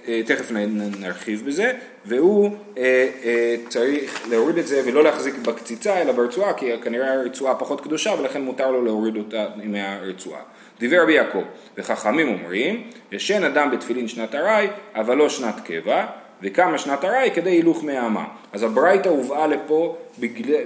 אה, 0.07 0.21
תכף 0.25 0.51
נרחיב 0.99 1.45
בזה, 1.45 1.71
והוא 2.05 2.51
אה, 2.77 3.09
אה, 3.23 3.55
צריך 3.69 4.27
להוריד 4.29 4.57
את 4.57 4.67
זה 4.67 4.81
ולא 4.85 5.03
להחזיק 5.03 5.35
בקציצה 5.35 6.01
אלא 6.01 6.11
ברצועה, 6.11 6.53
כי 6.53 6.71
כנראה 6.83 7.13
הרצועה 7.13 7.55
פחות 7.55 7.81
קדושה 7.81 8.13
ולכן 8.19 8.41
מותר 8.41 8.71
לו 8.71 8.85
להוריד 8.85 9.17
אותה 9.17 9.45
מהרצועה. 9.63 10.41
דיבר 10.79 11.01
רבי 11.03 11.13
יעקב, 11.13 11.43
וחכמים 11.77 12.27
אומרים, 12.27 12.83
ישן 13.11 13.43
אדם 13.43 13.71
בתפילין 13.71 14.07
שנת 14.07 14.35
ארעי, 14.35 14.67
אבל 14.95 15.17
לא 15.17 15.29
שנת 15.29 15.55
קבע, 15.65 16.05
וכמה 16.41 16.77
שנת 16.77 17.05
ארעי 17.05 17.31
כדי 17.31 17.49
הילוך 17.49 17.83
מהאמה. 17.83 18.25
אז 18.51 18.63
הברייתא 18.63 19.09
הובאה 19.09 19.47
לפה 19.47 19.97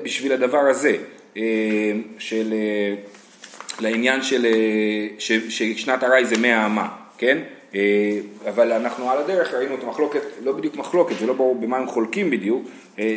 בשביל 0.04 0.32
הדבר 0.32 0.60
הזה, 0.60 0.96
אה, 1.38 1.42
של, 2.18 2.54
אה, 2.54 2.96
לעניין 3.80 4.22
של, 4.22 4.46
אה, 4.46 5.08
ש, 5.20 5.32
ששנת 5.32 6.04
ארעי 6.04 6.26
זה 6.26 6.36
מאה 6.38 6.66
אמה, 6.66 6.88
כן? 7.18 7.38
אבל 8.50 8.72
אנחנו 8.72 9.12
על 9.12 9.18
הדרך 9.18 9.54
ראינו 9.54 9.76
את 9.76 9.84
המחלוקת, 9.84 10.22
לא 10.44 10.52
בדיוק 10.52 10.76
מחלוקת, 10.76 11.20
זה 11.20 11.26
לא 11.28 11.34
ברור 11.34 11.56
במה 11.56 11.78
הם 11.78 11.88
חולקים 11.88 12.30
בדיוק, 12.30 12.64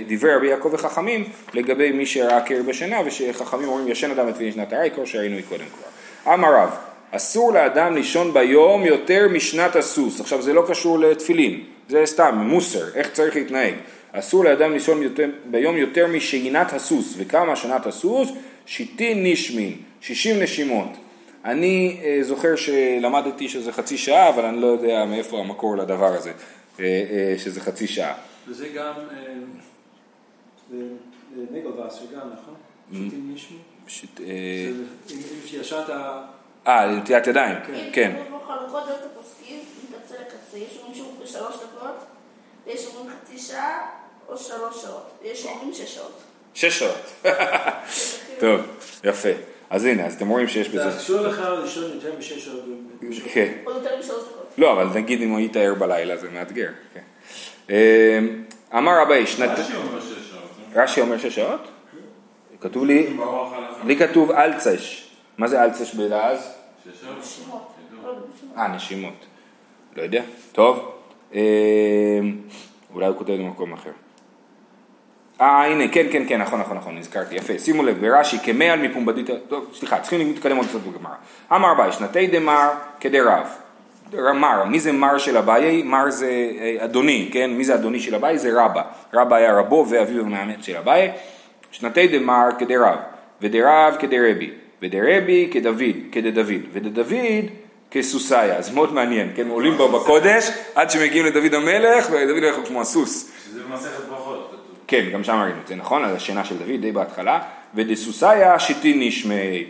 דיבר 0.07 0.37
רבי 0.37 0.47
יעקב 0.47 0.71
וחכמים 0.73 1.25
לגבי 1.55 1.93
מי 1.93 2.07
שראה 2.07 2.41
קר 2.41 2.63
בשינה 2.67 3.01
ושחכמים 3.07 3.69
אומרים 3.69 3.89
ישן 3.89 4.11
אדם 4.11 4.27
בתפילין 4.27 4.53
שנת 4.53 4.73
ארעי, 4.73 4.91
כמו 4.91 5.07
שראינו 5.07 5.37
קודם 5.49 5.65
כבר. 5.65 6.35
אמר 6.35 6.55
רב, 6.55 6.71
אסור 7.11 7.53
לאדם 7.53 7.95
לישון 7.95 8.35
ביום 8.35 8.85
יותר 8.85 9.29
משנת 9.29 9.77
הסוס, 9.77 10.21
עכשיו 10.21 10.43
זה 10.43 10.53
לא 10.53 10.65
קשור 10.69 10.99
לתפילין, 10.99 11.61
זה 11.89 12.03
סתם 12.07 12.35
מוסר, 12.35 12.95
איך 12.95 13.11
צריך 13.13 13.37
להתנהג. 13.37 13.75
אסור 14.13 14.45
לאדם 14.45 14.73
לישון 14.73 15.03
יותר, 15.03 15.31
ביום 15.45 15.77
יותר 15.77 16.07
משעינת 16.07 16.73
הסוס, 16.73 17.15
וכמה 17.17 17.57
שנת 17.57 17.87
הסוס? 17.87 18.29
שיטין 18.67 19.27
נשמין, 19.27 19.77
שישים 20.01 20.43
נשימות. 20.43 20.89
אני 21.45 22.01
אה, 22.03 22.19
זוכר 22.23 22.57
שלמדתי 22.57 23.49
שזה 23.49 23.73
חצי 23.73 23.99
שעה, 23.99 24.29
אבל 24.29 24.45
אני 24.45 24.61
לא 24.61 24.67
יודע 24.67 25.05
מאיפה 25.05 25.39
המקור 25.39 25.77
לדבר 25.77 26.15
הזה, 26.15 26.33
אה, 26.81 26.85
אה, 26.85 27.35
שזה 27.39 27.61
חצי 27.61 27.87
שעה. 27.87 28.15
וזה 28.49 28.69
גם, 28.69 28.93
אה, 29.11 30.79
נגלבאס, 31.53 32.03
גם, 32.15 32.21
נכון? 32.33 32.55
שיטין 32.93 33.31
נשמין? 33.35 33.59
שיט, 33.87 34.21
אה, 34.21 34.27
אם 35.11 35.19
ישנת... 35.61 35.91
אה, 36.67 36.87
נטיית 36.87 37.27
ידיים, 37.27 37.57
כן. 37.93 38.17
אם 38.17 38.39
חלוקות 38.47 38.87
דעות 38.87 39.01
הפוסקים, 39.13 39.61
מקצה 39.91 40.15
לקצה, 40.15 40.59
יש 40.59 40.79
אומרים 40.79 40.95
שהוא 40.95 41.13
בשלוש 41.25 41.55
דקות, 41.55 42.05
ויש 42.67 42.87
אומרים 42.87 43.17
חצי 43.17 43.39
שעה 43.39 43.81
או 44.29 44.37
שלוש 44.37 44.83
שעות, 44.83 45.11
ויש 45.23 45.47
אומרים 45.47 45.75
שש 45.75 45.95
שעות. 45.95 46.23
שש 46.55 46.79
שעות. 46.79 47.33
טוב, 48.41 48.61
יפה. 49.05 49.29
אז 49.71 49.85
הנה, 49.85 50.07
אז 50.07 50.15
אתם 50.15 50.29
רואים 50.29 50.49
שיש 50.49 50.69
בזה... 50.69 50.91
זה 50.91 50.97
אסור 50.97 51.21
לך 51.21 51.43
לישון 51.63 51.85
יותר 51.95 52.13
משש 52.19 52.45
שעות. 52.45 52.65
כן. 53.33 53.53
או 53.67 53.71
יותר 53.71 53.99
משלוש 53.99 54.23
דקות. 54.23 54.53
לא, 54.59 54.73
אבל 54.73 54.87
נגיד 54.95 55.23
אם 55.23 55.37
היית 55.37 55.57
ער 55.57 55.75
בלילה 55.75 56.17
זה 56.17 56.31
מאתגר. 56.31 56.69
כן. 56.95 57.01
אה, 57.71 58.19
אמר 58.79 59.01
רבי, 59.03 59.27
שנת... 59.27 59.59
רש"י 59.59 59.77
אומר 59.77 60.01
שש 60.01 60.31
שעות. 60.31 60.51
לא? 60.75 60.83
רש"י 60.83 61.01
אומר 61.01 61.19
שש 61.19 61.35
שעות? 61.35 61.69
כתוב 62.61 62.85
לי. 62.85 63.17
לי 63.85 63.97
כתוב 63.97 64.31
אלצש. 64.31 65.06
מה 65.39 65.49
זה 65.49 65.65
אלצש 65.65 65.95
בלעז? 65.95 66.55
נשימות. 67.19 67.75
אה, 68.57 68.69
נשימות. 68.69 69.27
לא 69.97 70.03
יודע. 70.03 70.23
טוב. 70.53 70.93
אה, 71.35 71.41
אולי 72.95 73.07
הוא 73.07 73.17
כותב 73.17 73.33
במקום 73.33 73.73
אחר. 73.73 73.91
אה, 75.41 75.65
הנה, 75.65 75.89
כן, 75.89 76.07
כן, 76.13 76.23
כן, 76.29 76.43
נכון, 76.43 76.61
נכון, 76.61 76.77
נכון, 76.77 76.99
נזכרתי, 76.99 77.35
יפה. 77.35 77.59
שימו 77.59 77.83
לב, 77.83 78.01
ברש"י 78.01 78.39
כמעל 78.39 78.89
מפומבדית, 78.89 79.31
טוב, 79.49 79.71
סליחה, 79.75 80.01
צריכים 80.01 80.29
להתקדם 80.29 80.57
עוד 80.57 80.67
קצת 80.67 80.81
בגמרא. 80.81 81.15
אמר 81.53 81.75
ביי, 81.75 81.93
שנתי 81.93 82.27
דמר 82.27 82.71
כדרב. 83.01 83.47
מר, 84.13 84.65
מי 84.65 84.81
זה 84.81 84.93
מר 84.93 85.19
של 85.19 85.37
אביי? 85.37 85.83
מר 85.83 86.11
זה 86.11 86.51
אה, 86.61 86.85
אדוני, 86.85 87.31
כן? 87.33 87.51
מי 87.51 87.65
זה 87.65 87.75
אדוני 87.75 88.01
של 88.01 88.15
אביי? 88.15 88.39
זה 88.39 88.51
רבא. 88.65 88.83
רבא 89.15 89.37
היה 89.37 89.59
רבו 89.59 89.87
ואביו 89.89 90.21
המאמץ 90.21 90.65
של 90.65 90.77
אביי. 90.77 91.13
שנתי 91.71 92.19
דמר 92.19 92.49
כדרב, 92.59 92.99
ודרב 93.41 93.97
כדרבי, 93.99 94.51
ודרבי 94.83 95.49
כדוד, 95.53 95.83
כדדוד, 96.13 96.47
ודדוד 96.73 97.13
כסוסיה. 97.91 98.63
זה 98.63 98.73
מאוד 98.73 98.93
מעניין, 98.93 99.33
כן? 99.37 99.49
עולים 99.49 99.77
בו 99.77 99.89
בקודש 99.89 100.51
עד 100.75 100.91
שמגיעים 100.91 101.27
לדוד 101.27 101.55
המלך, 101.55 102.07
ודוד 102.11 102.37
המלך 102.37 102.57
הוא 102.57 102.65
כמו 102.65 102.81
הסוס. 102.81 103.33
שזה 103.45 103.63
במסכת 103.63 104.09
ברכות. 104.09 104.57
כן, 104.87 105.05
גם 105.13 105.25
שם 105.25 105.41
ראינו 105.43 105.61
את 105.63 105.69
זה, 105.69 105.75
נכון? 105.75 106.05
על 106.05 106.17
השינה 106.17 106.45
של 106.45 106.57
דוד, 106.59 106.81
די 106.81 106.93
בהתחלה. 106.93 107.41
ודסוסיה 107.75 108.59
שיטין 108.59 109.01
נשמי. 109.01 109.65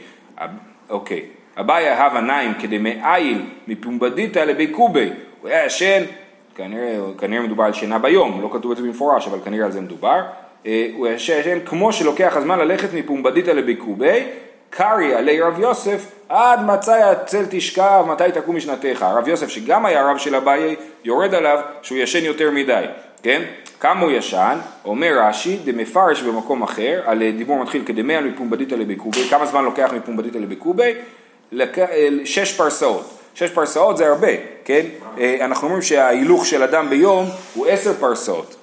אוקיי. 0.91 1.23
אביי 1.61 1.91
הווה 1.91 2.21
נעים 2.21 2.55
כדמי 2.55 2.99
איל 3.05 3.43
מפומבדיתא 3.69 4.39
לבי 4.39 4.67
קובי. 4.67 5.11
הוא 5.41 5.51
היה 5.51 5.67
ישן, 5.67 6.03
כנראה, 6.55 6.99
כנראה 7.19 7.43
מדובר 7.43 7.65
על 7.65 7.73
שינה 7.73 7.99
ביום, 7.99 8.43
לא 8.43 8.51
כתוב 8.53 8.71
את 8.71 8.77
זה 8.77 8.83
במפורש, 8.83 9.27
אבל 9.27 9.39
כנראה 9.45 9.65
על 9.65 9.73
זה 9.73 9.81
מדובר. 9.81 10.23
אה, 10.67 10.89
הוא 10.95 11.09
ישן 11.09 11.59
כמו 11.65 11.93
שלוקח 11.93 12.37
הזמן 12.37 12.59
ללכת 12.59 12.89
מפומבדיתא 12.95 13.51
לבי 13.51 13.77
קובי, 13.77 14.27
קרי 14.71 15.15
עלי 15.15 15.41
רב 15.41 15.59
יוסף, 15.59 16.07
עד 16.29 16.65
מתי 16.65 16.91
הצל 16.91 17.45
תשכב, 17.51 18.05
מתי 18.09 18.25
תקום 18.35 18.57
משנתך. 18.57 19.07
רב 19.17 19.29
יוסף, 19.29 19.49
שגם 19.49 19.87
היה 19.87 20.11
רב 20.11 20.19
של 20.19 20.35
אביי, 20.35 20.77
יורד 21.05 21.35
עליו 21.35 21.59
שהוא 21.83 21.99
ישן 21.99 22.25
יותר 22.25 22.51
מדי, 22.51 22.85
כן? 23.23 23.43
כמה 23.81 24.01
הוא 24.01 24.11
ישן? 24.11 24.59
אומר 24.85 25.19
רש"י, 25.21 25.59
דמפרש 25.65 26.23
במקום 26.23 26.63
אחר, 26.63 27.03
על 27.07 27.23
דיבור 27.37 27.59
מתחיל 27.59 27.83
כדמי 27.87 28.17
על 28.17 28.25
מפומבדיתא 28.25 28.75
לבקובי, 28.75 29.29
כמה 29.31 29.47
זמן 29.47 29.65
לוקח 29.65 29.91
מפומבדיתא 29.93 30.39
לבקובי? 30.39 30.95
לק... 31.53 31.79
שש 32.25 32.57
פרסאות. 32.57 33.19
שש 33.35 33.51
פרסאות 33.51 33.97
זה 33.97 34.07
הרבה, 34.09 34.29
כן? 34.65 34.87
אנחנו 35.41 35.67
אומרים 35.67 35.83
שההילוך 35.83 36.47
של 36.47 36.63
אדם 36.63 36.91
ביום 36.91 37.27
הוא 37.55 37.67
עשר 37.67 37.93
פרסאות. 38.01 38.57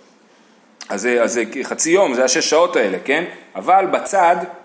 אז 0.90 1.10
זה, 1.26 1.44
חצי 1.64 1.90
יום, 1.90 2.14
זה 2.14 2.24
השש 2.24 2.50
שעות 2.50 2.76
האלה, 2.76 2.98
כן? 3.06 3.24
אבל 3.56 3.86
בצד 3.92 4.36
אה, 4.40 4.63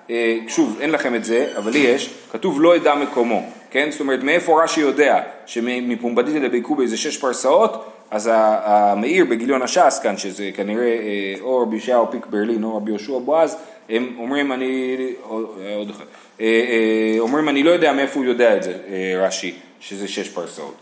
שוב, 0.49 0.79
אין 0.81 0.91
לכם 0.91 1.15
את 1.15 1.25
זה, 1.25 1.53
אבל 1.57 1.73
לי 1.73 1.79
יש, 1.79 2.15
כתוב 2.33 2.61
לא 2.61 2.77
ידע 2.77 2.95
מקומו, 2.95 3.43
כן? 3.71 3.91
זאת 3.91 4.01
אומרת, 4.01 4.23
מאיפה 4.23 4.63
רש"י 4.63 4.81
יודע 4.81 5.21
שמפומבדיתא 5.47 6.49
דביקו 6.49 6.75
באיזה 6.75 6.97
שש 6.97 7.17
פרסאות, 7.17 7.85
אז 8.11 8.31
המאיר 8.33 9.25
בגיליון 9.25 9.63
הש"ס 9.63 10.01
כאן, 10.03 10.17
שזה 10.17 10.51
כנראה 10.55 10.87
אה, 10.87 11.35
או 11.41 11.63
רבי 11.63 11.77
ישעיהו 11.77 12.11
פיק 12.11 12.27
ברלין 12.27 12.65
או 12.65 12.77
רבי 12.77 12.91
יהושע 12.91 13.19
בועז, 13.19 13.57
הם 13.89 14.15
אומרים 14.19 14.53
אני, 14.53 14.97
עוד 15.77 15.91
אחד, 15.91 16.05
אה, 16.41 16.47
אה, 16.47 17.21
אומרים 17.21 17.49
אני 17.49 17.63
לא 17.63 17.71
יודע 17.71 17.93
מאיפה 17.93 18.21
הוא 18.21 18.25
יודע 18.25 18.57
את 18.57 18.63
זה, 18.63 18.73
אה, 18.89 19.27
רש"י, 19.27 19.55
שזה 19.81 20.09
שש 20.09 20.29
פרסאות. 20.29 20.75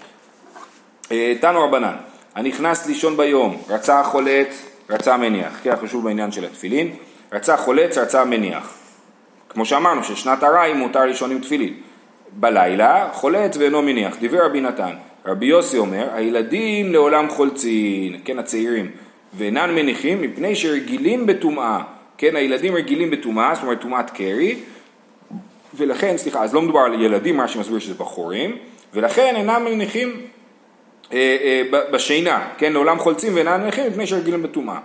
אה, 1.13 1.35
תנו 1.41 1.65
רבנן, 1.65 1.95
הנכנס 2.35 2.87
לישון 2.87 3.17
ביום, 3.17 3.63
רצה 3.69 4.03
חולץ, 4.03 4.63
רצה 4.91 5.17
מניח, 5.17 5.61
כן, 5.63 5.77
חשוב 5.83 6.05
בעניין 6.05 6.33
של 6.33 6.45
התפילין, 6.45 6.91
רצה 7.33 7.57
חולץ, 7.57 7.99
רצה 7.99 8.25
מניח. 8.25 8.75
כמו 9.57 9.65
שאמרנו, 9.65 10.05
ששנת 10.05 10.45
ארעי 10.45 10.73
מותר 10.73 11.05
לישון 11.05 11.31
עם 11.31 11.39
תפילין. 11.39 11.75
בלילה 12.33 13.09
חולץ 13.13 13.57
ואינו 13.57 13.83
מניח, 13.83 14.17
דיבר 14.17 14.45
רבי 14.47 14.61
נתן. 14.61 14.91
רבי 15.27 15.47
יוסי 15.47 15.79
אומר, 15.79 16.09
הילדים 16.15 16.93
לעולם 16.93 17.29
חולצין, 17.29 18.21
כן, 18.25 18.39
הצעירים, 18.39 18.91
ואינן 19.35 19.75
מניחים 19.75 20.23
מפני 20.23 20.55
שרגילים 20.55 21.27
בטומאה, 21.27 21.83
כן, 22.19 22.37
הילדים 22.37 22.75
רגילים 22.75 23.11
בטומאה, 23.11 23.55
זאת 23.55 23.63
אומרת 23.63 23.81
טומאת 23.81 24.11
קרי, 24.11 24.57
ולכן, 25.75 26.17
סליחה, 26.17 26.43
אז 26.43 26.55
לא 26.55 26.63
מדובר 26.63 26.81
על 26.81 27.03
ילדים, 27.03 27.37
מה 27.37 27.49
שמסביר 27.49 27.79
שזה 27.79 27.95
בחורים, 27.95 28.57
ולכן 28.95 29.37
אינם 29.37 29.65
מניחים 29.65 30.21
אה, 31.13 31.63
אה, 31.73 31.81
בשינה, 31.93 32.49
כן, 32.59 32.73
לעולם 32.73 32.99
חולצים 32.99 33.35
ואינם 33.35 33.61
מניחים 33.61 33.87
מפני 33.87 34.07
שרגילים 34.07 34.43
בטומאה. 34.43 34.79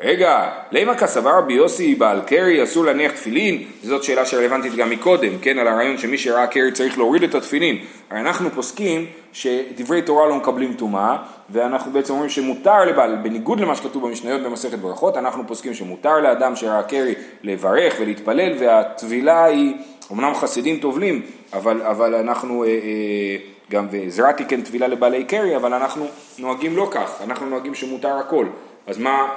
רגע, 0.00 0.50
למה 0.72 0.94
כסבר 0.94 1.38
רבי 1.38 1.52
יוסי 1.52 1.94
בעל 1.94 2.20
קרי 2.26 2.62
אסור 2.62 2.84
להניח 2.84 3.12
תפילין? 3.12 3.62
זאת 3.82 4.02
שאלה 4.02 4.26
שרלוונטית 4.26 4.74
גם 4.74 4.90
מקודם, 4.90 5.38
כן, 5.42 5.58
על 5.58 5.68
הרעיון 5.68 5.98
שמי 5.98 6.18
שראה 6.18 6.46
קרי 6.46 6.72
צריך 6.72 6.98
להוריד 6.98 7.22
את 7.22 7.34
התפילין. 7.34 7.78
הרי 8.10 8.20
אנחנו 8.20 8.50
פוסקים 8.50 9.06
שדברי 9.32 10.02
תורה 10.02 10.26
לא 10.28 10.36
מקבלים 10.36 10.74
טומאה, 10.74 11.16
ואנחנו 11.50 11.92
בעצם 11.92 12.12
אומרים 12.12 12.30
שמותר 12.30 12.84
לבעל, 12.84 13.16
בניגוד 13.22 13.60
למה 13.60 13.76
שכתוב 13.76 14.06
במשניות 14.06 14.42
במסכת 14.42 14.78
ברכות, 14.78 15.16
אנחנו 15.16 15.46
פוסקים 15.46 15.74
שמותר 15.74 16.20
לאדם 16.20 16.56
שראה 16.56 16.82
קרי 16.82 17.14
לברך 17.42 17.94
ולהתפלל, 18.00 18.52
והטבילה 18.58 19.44
היא, 19.44 19.74
אמנם 20.12 20.34
חסידים 20.34 20.78
טובלים, 20.78 21.22
אבל, 21.52 21.82
אבל 21.82 22.14
אנחנו... 22.14 22.64
אה, 22.64 22.68
אה, 22.68 23.36
גם 23.70 23.86
ועזרא 23.90 24.32
תיקן 24.32 24.62
טבילה 24.62 24.86
לבעלי 24.86 25.24
קרי, 25.24 25.56
אבל 25.56 25.74
אנחנו 25.74 26.06
נוהגים 26.38 26.76
לא 26.76 26.88
כך, 26.90 27.20
אנחנו 27.24 27.46
נוהגים 27.46 27.74
שמותר 27.74 28.16
הכל. 28.18 28.46
אז 28.88 28.98
מה 28.98 29.28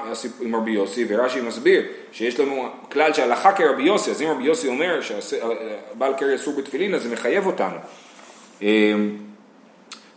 עם 0.42 0.56
רבי 0.56 0.72
יוסי? 0.72 1.06
ורש"י 1.08 1.42
מסביר 1.42 1.84
שיש 2.12 2.40
לנו 2.40 2.70
כלל 2.92 3.14
שהלכה 3.14 3.52
כרבי 3.52 3.84
יוסי, 3.84 4.12
אז 4.12 4.22
אם 4.22 4.28
רבי 4.28 4.44
יוסי 4.44 4.68
אומר 4.68 5.00
שבעל 5.02 6.14
קרי 6.14 6.36
אסור 6.36 6.54
בתפילין, 6.58 6.96
אז 6.96 7.04
זה 7.04 7.14
מחייב 7.14 7.46
אותנו. 7.46 7.78
אמ, 8.62 9.18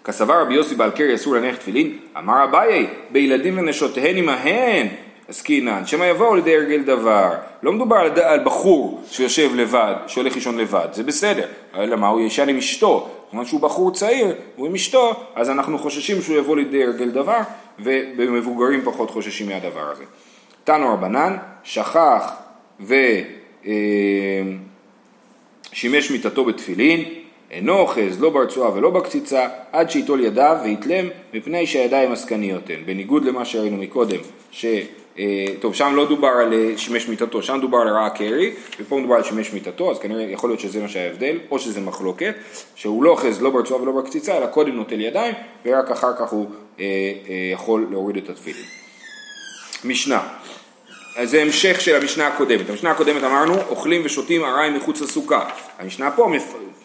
כסבר 0.05 0.40
רבי 0.40 0.55
יוסי 0.55 0.75
בעל 0.75 0.90
קרי 0.90 1.14
אסור 1.14 1.35
להניח 1.35 1.57
תפילין, 1.57 1.99
אמר 2.18 2.44
אביי, 2.44 2.87
בילדים 3.11 3.59
ונשותיהן 3.59 4.16
עמהן 4.16 4.87
עסקינן, 5.29 5.87
שמא 5.87 6.05
יבואו 6.05 6.35
לידי 6.35 6.57
הרגל 6.57 6.83
דבר. 6.83 7.31
לא 7.62 7.73
מדובר 7.73 7.97
על 8.23 8.44
בחור 8.44 9.03
שיושב 9.11 9.55
לבד, 9.55 9.94
שהולך 10.07 10.35
לישון 10.35 10.59
לבד, 10.59 10.88
זה 10.92 11.03
בסדר, 11.03 11.47
אלא 11.77 11.97
מה, 11.97 12.09
הוא 12.09 12.20
ישן 12.20 12.49
עם 12.49 12.57
אשתו, 12.59 13.11
כיוון 13.35 13.47
שהוא 13.47 13.61
בחור 13.61 13.90
צעיר, 13.90 14.35
הוא 14.57 14.66
עם 14.66 14.75
אשתו, 14.75 15.12
אז 15.35 15.51
אנחנו 15.51 15.79
חוששים 15.79 16.23
שהוא 16.23 16.37
יבוא 16.37 16.57
לידי 16.57 16.85
הרגל 16.85 17.11
דבר, 17.11 17.40
ובמבוגרים 17.79 18.83
פחות 18.85 19.11
חוששים 19.11 19.49
מהדבר 19.49 19.90
הזה. 19.90 20.05
תנו 20.64 20.92
רבנן, 20.92 21.37
שכח 21.64 22.33
ושימש 25.73 26.11
מיטתו 26.11 26.44
בתפילין, 26.44 27.05
אינו 27.51 27.79
אוחז 27.79 28.20
לא 28.20 28.31
ברצועה 28.31 28.75
ולא 28.75 28.90
בקציצה, 28.90 29.49
עד 29.73 29.90
שיטול 29.90 30.25
ידיו 30.25 30.57
ויתלם 30.64 31.09
מפני 31.35 31.66
שהידיים 31.66 32.12
עסקניות 32.12 32.70
הן. 32.70 32.83
בניגוד 32.87 33.25
למה 33.25 33.44
שראינו 33.44 33.77
מקודם, 33.77 34.20
ש... 34.51 34.66
אה, 35.18 35.46
טוב, 35.61 35.74
שם 35.74 35.94
לא 35.94 36.09
דובר 36.09 36.29
על 36.29 36.53
אה, 36.53 36.72
שימש 36.77 37.09
מיטתו, 37.09 37.42
שם 37.42 37.59
דובר 37.61 37.79
על 37.79 37.88
רעה 37.88 38.11
קרי, 38.11 38.53
ופה 38.81 38.98
מדובר 38.98 39.14
על 39.14 39.22
שימש 39.22 39.53
מיטתו, 39.53 39.90
אז 39.90 39.98
כנראה 39.98 40.22
יכול 40.22 40.50
להיות 40.50 40.61
שזה 40.61 40.81
מה 40.81 40.88
שההבדל, 40.88 41.38
או 41.50 41.59
שזה 41.59 41.81
מחלוקת, 41.81 42.35
שהוא 42.74 43.05
לא 43.05 43.11
אוחז 43.11 43.42
לא 43.42 43.50
ברצועה 43.50 43.83
ולא 43.83 43.92
בקציצה, 43.92 44.37
אלא 44.37 44.46
קודם 44.46 44.77
נוטל 44.77 45.00
ידיים, 45.00 45.35
ורק 45.66 45.90
אחר 45.90 46.16
כך 46.18 46.31
הוא 46.33 46.46
אה, 46.81 46.85
אה, 46.85 47.35
יכול 47.53 47.87
להוריד 47.90 48.16
את 48.16 48.29
התפילין. 48.29 48.64
משנה, 49.85 50.20
אז 51.16 51.31
זה 51.31 51.42
המשך 51.42 51.81
של 51.81 51.96
המשנה 51.96 52.27
הקודמת. 52.27 52.70
המשנה 52.70 52.90
הקודמת 52.90 53.22
אמרנו, 53.22 53.55
אוכלים 53.68 54.03
ושותים 54.05 54.44
ארעי 54.44 54.70
מחוץ 54.70 55.00
לסוכה. 55.00 55.50
המשנה 55.79 56.11
פה 56.11 56.29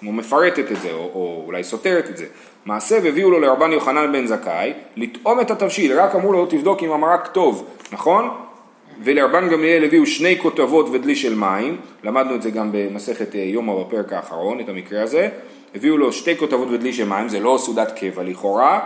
מפרטת 0.01 0.71
את 0.71 0.81
זה, 0.81 0.91
או, 0.91 1.11
או 1.13 1.43
אולי 1.45 1.63
סותרת 1.63 2.09
את 2.09 2.17
זה. 2.17 2.25
מעשה 2.65 2.99
והביאו 3.03 3.31
לו 3.31 3.39
לרבן 3.39 3.71
יוחנן 3.71 4.11
בן 4.11 4.25
זכאי, 4.25 4.73
לטעום 4.95 5.39
את 5.39 5.51
התבשיל, 5.51 5.99
רק 5.99 6.15
אמרו 6.15 6.33
לו 6.33 6.45
תבדוק 6.45 6.83
אם 6.83 6.91
המרק 6.91 7.27
טוב, 7.27 7.67
נכון? 7.91 8.29
ולרבן 9.03 9.49
גמליאל 9.49 9.83
הביאו 9.83 10.05
שני 10.05 10.39
כותבות 10.39 10.89
ודלי 10.91 11.15
של 11.15 11.35
מים, 11.35 11.77
למדנו 12.03 12.35
את 12.35 12.41
זה 12.41 12.51
גם 12.51 12.69
במסכת 12.71 13.35
אה, 13.35 13.39
יומא 13.39 13.73
בפרק 13.83 14.13
האחרון, 14.13 14.59
את 14.59 14.69
המקרה 14.69 15.03
הזה, 15.03 15.29
הביאו 15.75 15.97
לו 15.97 16.13
שתי 16.13 16.37
כותבות 16.37 16.67
ודלי 16.71 16.93
של 16.93 17.07
מים, 17.07 17.29
זה 17.29 17.39
לא 17.39 17.57
סעודת 17.59 17.99
קבע 17.99 18.23
לכאורה, 18.23 18.79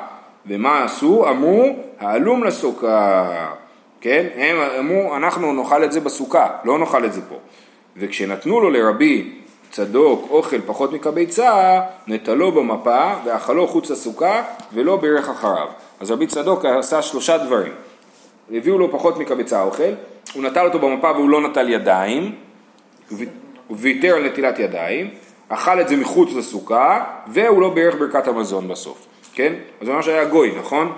ומה 0.45 0.83
עשו? 0.83 1.29
אמרו, 1.29 1.75
העלום 1.99 2.43
לסוכה, 2.43 3.53
כן? 4.01 4.27
הם 4.35 4.57
אמרו, 4.79 5.15
אנחנו 5.15 5.53
נאכל 5.53 5.83
את 5.83 5.91
זה 5.91 5.99
בסוכה, 5.99 6.47
לא 6.63 6.79
נאכל 6.79 7.05
את 7.05 7.13
זה 7.13 7.21
פה. 7.29 7.35
וכשנתנו 7.97 8.59
לו 8.59 8.69
לרבי 8.69 9.31
צדוק 9.73 10.27
אוכל 10.29 10.61
פחות 10.65 10.93
מכביצה, 10.93 11.81
נטלו 12.07 12.51
במפה 12.51 13.13
ואכלו 13.25 13.67
חוץ 13.67 13.89
לסוכה 13.89 14.43
ולא 14.73 14.97
בירך 14.97 15.29
אחריו. 15.29 15.67
אז 15.99 16.11
רבי 16.11 16.27
צדוק 16.27 16.65
עשה 16.65 17.01
שלושה 17.01 17.37
דברים. 17.37 17.73
הביאו 18.51 18.77
לו 18.77 18.91
פחות 18.91 19.17
מקביצה 19.17 19.61
אוכל, 19.61 19.93
הוא 20.33 20.43
נטל 20.43 20.65
אותו 20.65 20.79
במפה 20.79 21.11
והוא 21.11 21.29
לא 21.29 21.41
נטל 21.41 21.69
ידיים, 21.69 22.35
הוא 23.67 23.77
ויתר 23.79 24.15
על 24.15 24.25
נטילת 24.25 24.59
ידיים, 24.59 25.09
אכל 25.49 25.81
את 25.81 25.87
זה 25.87 25.95
מחוץ 25.95 26.33
לסוכה, 26.33 27.03
והוא 27.27 27.61
לא 27.61 27.69
בירך 27.69 27.95
ברכת 27.95 28.27
המזון 28.27 28.67
בסוף, 28.67 29.07
כן? 29.33 29.53
אז 29.81 29.87
זה 29.87 29.93
ממש 29.93 30.07
היה 30.07 30.25
גוי, 30.25 30.55
נכון? 30.59 30.93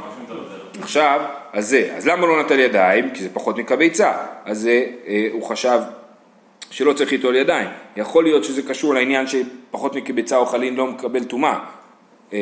עכשיו, 0.81 1.21
אז 1.53 1.69
זה, 1.69 1.89
אז 1.95 2.07
למה 2.07 2.27
לא 2.27 2.41
נטל 2.41 2.59
ידיים? 2.59 3.09
כי 3.09 3.23
זה 3.23 3.29
פחות 3.33 3.57
מקביצה. 3.57 4.13
אז 4.45 4.67
אה, 4.67 5.27
הוא 5.31 5.43
חשב 5.43 5.79
שלא 6.75 6.93
צריך 6.93 7.11
ליטול 7.11 7.35
ידיים. 7.35 7.67
יכול 7.97 8.23
להיות 8.23 8.43
שזה 8.43 8.61
קשור 8.61 8.93
לעניין 8.93 9.25
שפחות 9.27 9.95
מקביצה 9.95 10.37
אוכלין 10.37 10.75
לא 10.75 10.87
מקבל 10.87 11.23
טומאה. 11.23 11.51
אה, 11.51 11.57
אה, 12.33 12.37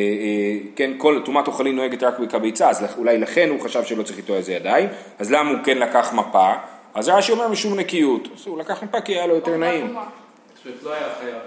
כן, 0.75 0.91
כל 0.97 1.21
טומאת 1.25 1.47
אוכלין 1.47 1.75
נוהגת 1.75 2.03
רק 2.03 2.19
בקביצה, 2.19 2.69
אז 2.69 2.85
אולי 2.97 3.17
לכן 3.17 3.49
הוא 3.49 3.59
חשב 3.59 3.83
שלא 3.83 4.03
צריך 4.03 4.17
ליטול 4.17 4.35
איזה 4.35 4.53
ידיים, 4.53 4.89
אז 5.19 5.31
למה 5.31 5.49
הוא 5.49 5.59
כן 5.63 5.77
לקח 5.77 6.13
מפה? 6.13 6.53
אז 6.93 7.09
רש"י 7.09 7.31
אומר 7.31 7.47
משום 7.47 7.79
נקיות, 7.79 8.27
אז 8.35 8.47
הוא 8.47 8.59
לקח 8.59 8.83
מפה 8.83 9.01
כי 9.01 9.13
היה 9.13 9.27
לו 9.27 9.35
יותר 9.35 9.57
נעים. 9.57 9.93
לא 9.93 10.91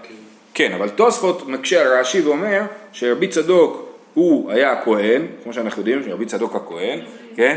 כאילו. 0.02 0.18
כן, 0.54 0.72
אבל 0.72 0.88
תוספות 0.88 1.48
מקשה 1.48 1.80
על 1.80 2.00
רש"י 2.00 2.20
ואומר 2.20 2.62
שרבי 2.92 3.28
צדוק 3.28 3.88
הוא 4.14 4.50
היה 4.50 4.72
הכהן, 4.72 5.26
כמו 5.42 5.52
שאנחנו 5.52 5.80
יודעים, 5.80 6.02
רבי 6.12 6.26
צדוק 6.26 6.56
הכהן, 6.56 7.00
כן? 7.36 7.56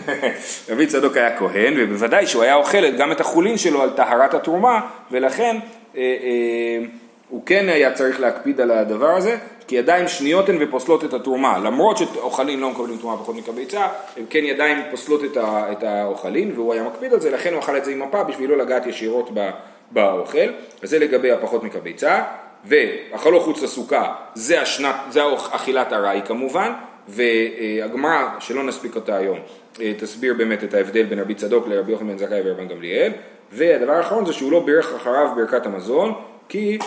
רבי 0.70 0.86
צדוק 0.86 1.16
היה 1.16 1.36
כהן, 1.36 1.74
ובוודאי 1.78 2.26
שהוא 2.26 2.42
היה 2.42 2.54
אוכל 2.54 2.90
גם 2.90 3.12
את 3.12 3.20
החולין 3.20 3.58
שלו 3.58 3.82
על 3.82 3.90
טהרת 3.90 4.34
התרומה, 4.34 4.80
ולכן 5.10 5.56
אה, 5.96 6.00
אה, 6.00 6.84
הוא 7.28 7.42
כן 7.46 7.68
היה 7.68 7.92
צריך 7.92 8.20
להקפיד 8.20 8.60
על 8.60 8.70
הדבר 8.70 9.10
הזה, 9.16 9.36
כי 9.66 9.76
ידיים 9.76 10.08
שניות 10.08 10.48
הן 10.48 10.56
ופוסלות 10.60 11.04
את 11.04 11.14
התרומה, 11.14 11.58
למרות 11.58 11.96
שאוכלים 11.96 12.60
לא 12.60 12.70
מקבלים 12.70 12.98
תרומה 12.98 13.16
פחות 13.16 13.36
מקביצה, 13.36 13.86
הם 14.16 14.24
כן 14.30 14.44
ידיים 14.44 14.78
פוסלות 14.90 15.24
את, 15.24 15.36
ה, 15.36 15.72
את 15.72 15.82
האוכלין, 15.82 16.52
והוא 16.54 16.72
היה 16.72 16.82
מקפיד 16.82 17.12
על 17.12 17.20
זה, 17.20 17.30
לכן 17.30 17.52
הוא 17.52 17.60
אכל 17.60 17.76
את 17.76 17.84
זה 17.84 17.90
עם 17.90 18.02
מפה 18.02 18.24
בשביל 18.24 18.50
לא 18.50 18.56
לגעת 18.56 18.86
ישירות 18.86 19.30
באוכל, 19.90 20.48
אז 20.82 20.90
זה 20.90 20.98
לגבי 20.98 21.32
הפחות 21.32 21.64
מקביצה, 21.64 22.22
ואכלו 22.64 23.40
חוץ 23.40 23.62
לסוכה, 23.62 24.14
זה, 24.34 24.62
השנת, 24.62 24.94
זה 25.10 25.22
אכילת 25.50 25.92
ארעי 25.92 26.22
כמובן, 26.22 26.72
והגמרא, 27.08 28.28
שלא 28.40 28.64
נספיק 28.64 28.96
אותה 28.96 29.16
היום, 29.16 29.38
אה, 29.80 29.92
תסביר 29.98 30.34
באמת 30.34 30.64
את 30.64 30.74
ההבדל 30.74 31.02
בין 31.02 31.18
רבי 31.18 31.34
צדוק 31.34 31.68
לרבי 31.68 31.92
יוחנן 31.92 32.08
בן 32.08 32.18
זכאי 32.18 32.40
ורבן 32.44 32.68
גמליאל, 32.68 33.12
והדבר 33.52 33.92
האחרון 33.92 34.26
זה 34.26 34.32
שהוא 34.32 34.52
לא 34.52 34.60
בירך 34.60 34.94
אחריו 34.94 35.28
ברכת 35.36 35.66
המזון, 35.66 36.14
כי 36.48 36.78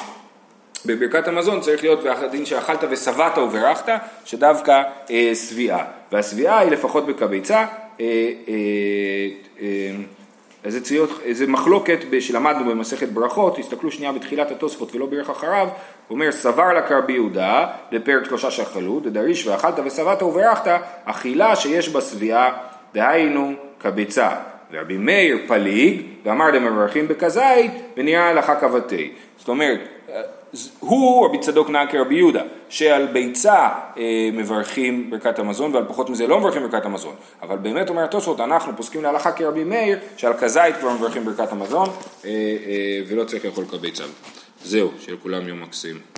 בברכת 0.85 1.27
המזון 1.27 1.61
צריך 1.61 1.83
להיות 1.83 2.03
והדין 2.03 2.45
שאכלת 2.45 2.83
ושבעת 2.89 3.37
וברכת, 3.37 3.93
שדווקא 4.25 4.81
אה, 5.11 5.31
שביעה, 5.35 5.85
והשביעה 6.11 6.59
היא 6.59 6.71
לפחות 6.71 7.05
בקביצה, 7.05 7.57
אה, 7.57 7.65
אה, 7.99 9.27
אה, 9.61 9.91
אז 10.65 10.73
זה 10.73 10.81
צריך 10.81 11.19
איזה 11.23 11.47
מחלוקת 11.47 11.99
שלמדנו 12.19 12.71
במסכת 12.71 13.09
ברכות, 13.09 13.57
תסתכלו 13.57 13.91
שנייה 13.91 14.11
בתחילת 14.11 14.51
התוספות 14.51 14.95
ולא 14.95 15.05
בירך 15.05 15.29
אחריו, 15.29 15.67
הוא 16.07 16.15
אומר 16.15 16.31
סבר 16.31 16.73
לה 16.73 16.81
כרבי 16.81 17.13
יהודה, 17.13 17.67
בפרק 17.91 18.25
שלושה 18.25 18.51
שאכלו, 18.51 18.99
דדריש 18.99 19.47
ואכלת 19.47 19.79
ושבעת 19.85 20.23
וברכת, 20.23 20.71
אכילה 21.05 21.55
שיש 21.55 21.89
בה 21.89 22.01
שביעה, 22.01 22.57
דהיינו 22.93 23.53
קביצה. 23.77 24.29
ורבי 24.71 24.97
מאיר 24.97 25.37
פליג, 25.47 26.01
ואמר 26.23 26.51
דמברכים 26.51 27.07
בכזית, 27.07 27.71
ונראה 27.97 28.29
הלכה 28.29 28.55
כבתי. 28.55 29.11
זאת 29.37 29.47
אומרת, 29.47 29.79
הוא, 30.79 31.25
רבי 31.25 31.39
צדוק 31.39 31.69
נהג 31.69 31.91
כרבי 31.91 32.15
יהודה, 32.15 32.41
שעל 32.69 33.05
ביצה 33.05 33.69
אה, 33.97 34.29
מברכים 34.33 35.09
ברכת 35.09 35.39
המזון 35.39 35.75
ועל 35.75 35.85
פחות 35.87 36.09
מזה 36.09 36.27
לא 36.27 36.39
מברכים 36.39 36.61
ברכת 36.61 36.85
המזון. 36.85 37.15
אבל 37.41 37.57
באמת 37.57 37.89
אומר 37.89 38.03
התוספות, 38.03 38.39
אנחנו 38.39 38.73
פוסקים 38.77 39.03
להלכה 39.03 39.31
כרבי 39.31 39.63
מאיר, 39.63 39.99
שעל 40.17 40.33
כזית 40.33 40.75
כבר 40.79 40.93
מברכים 40.93 41.25
ברכת 41.25 41.51
המזון, 41.51 41.87
אה, 42.25 42.29
אה, 42.29 43.01
ולא 43.07 43.23
צריך 43.23 43.45
לאכול 43.45 43.65
כביצה. 43.65 44.03
זהו, 44.63 44.91
שיהיה 44.99 45.17
לכולם 45.17 45.47
יום 45.47 45.61
מקסים. 45.61 46.15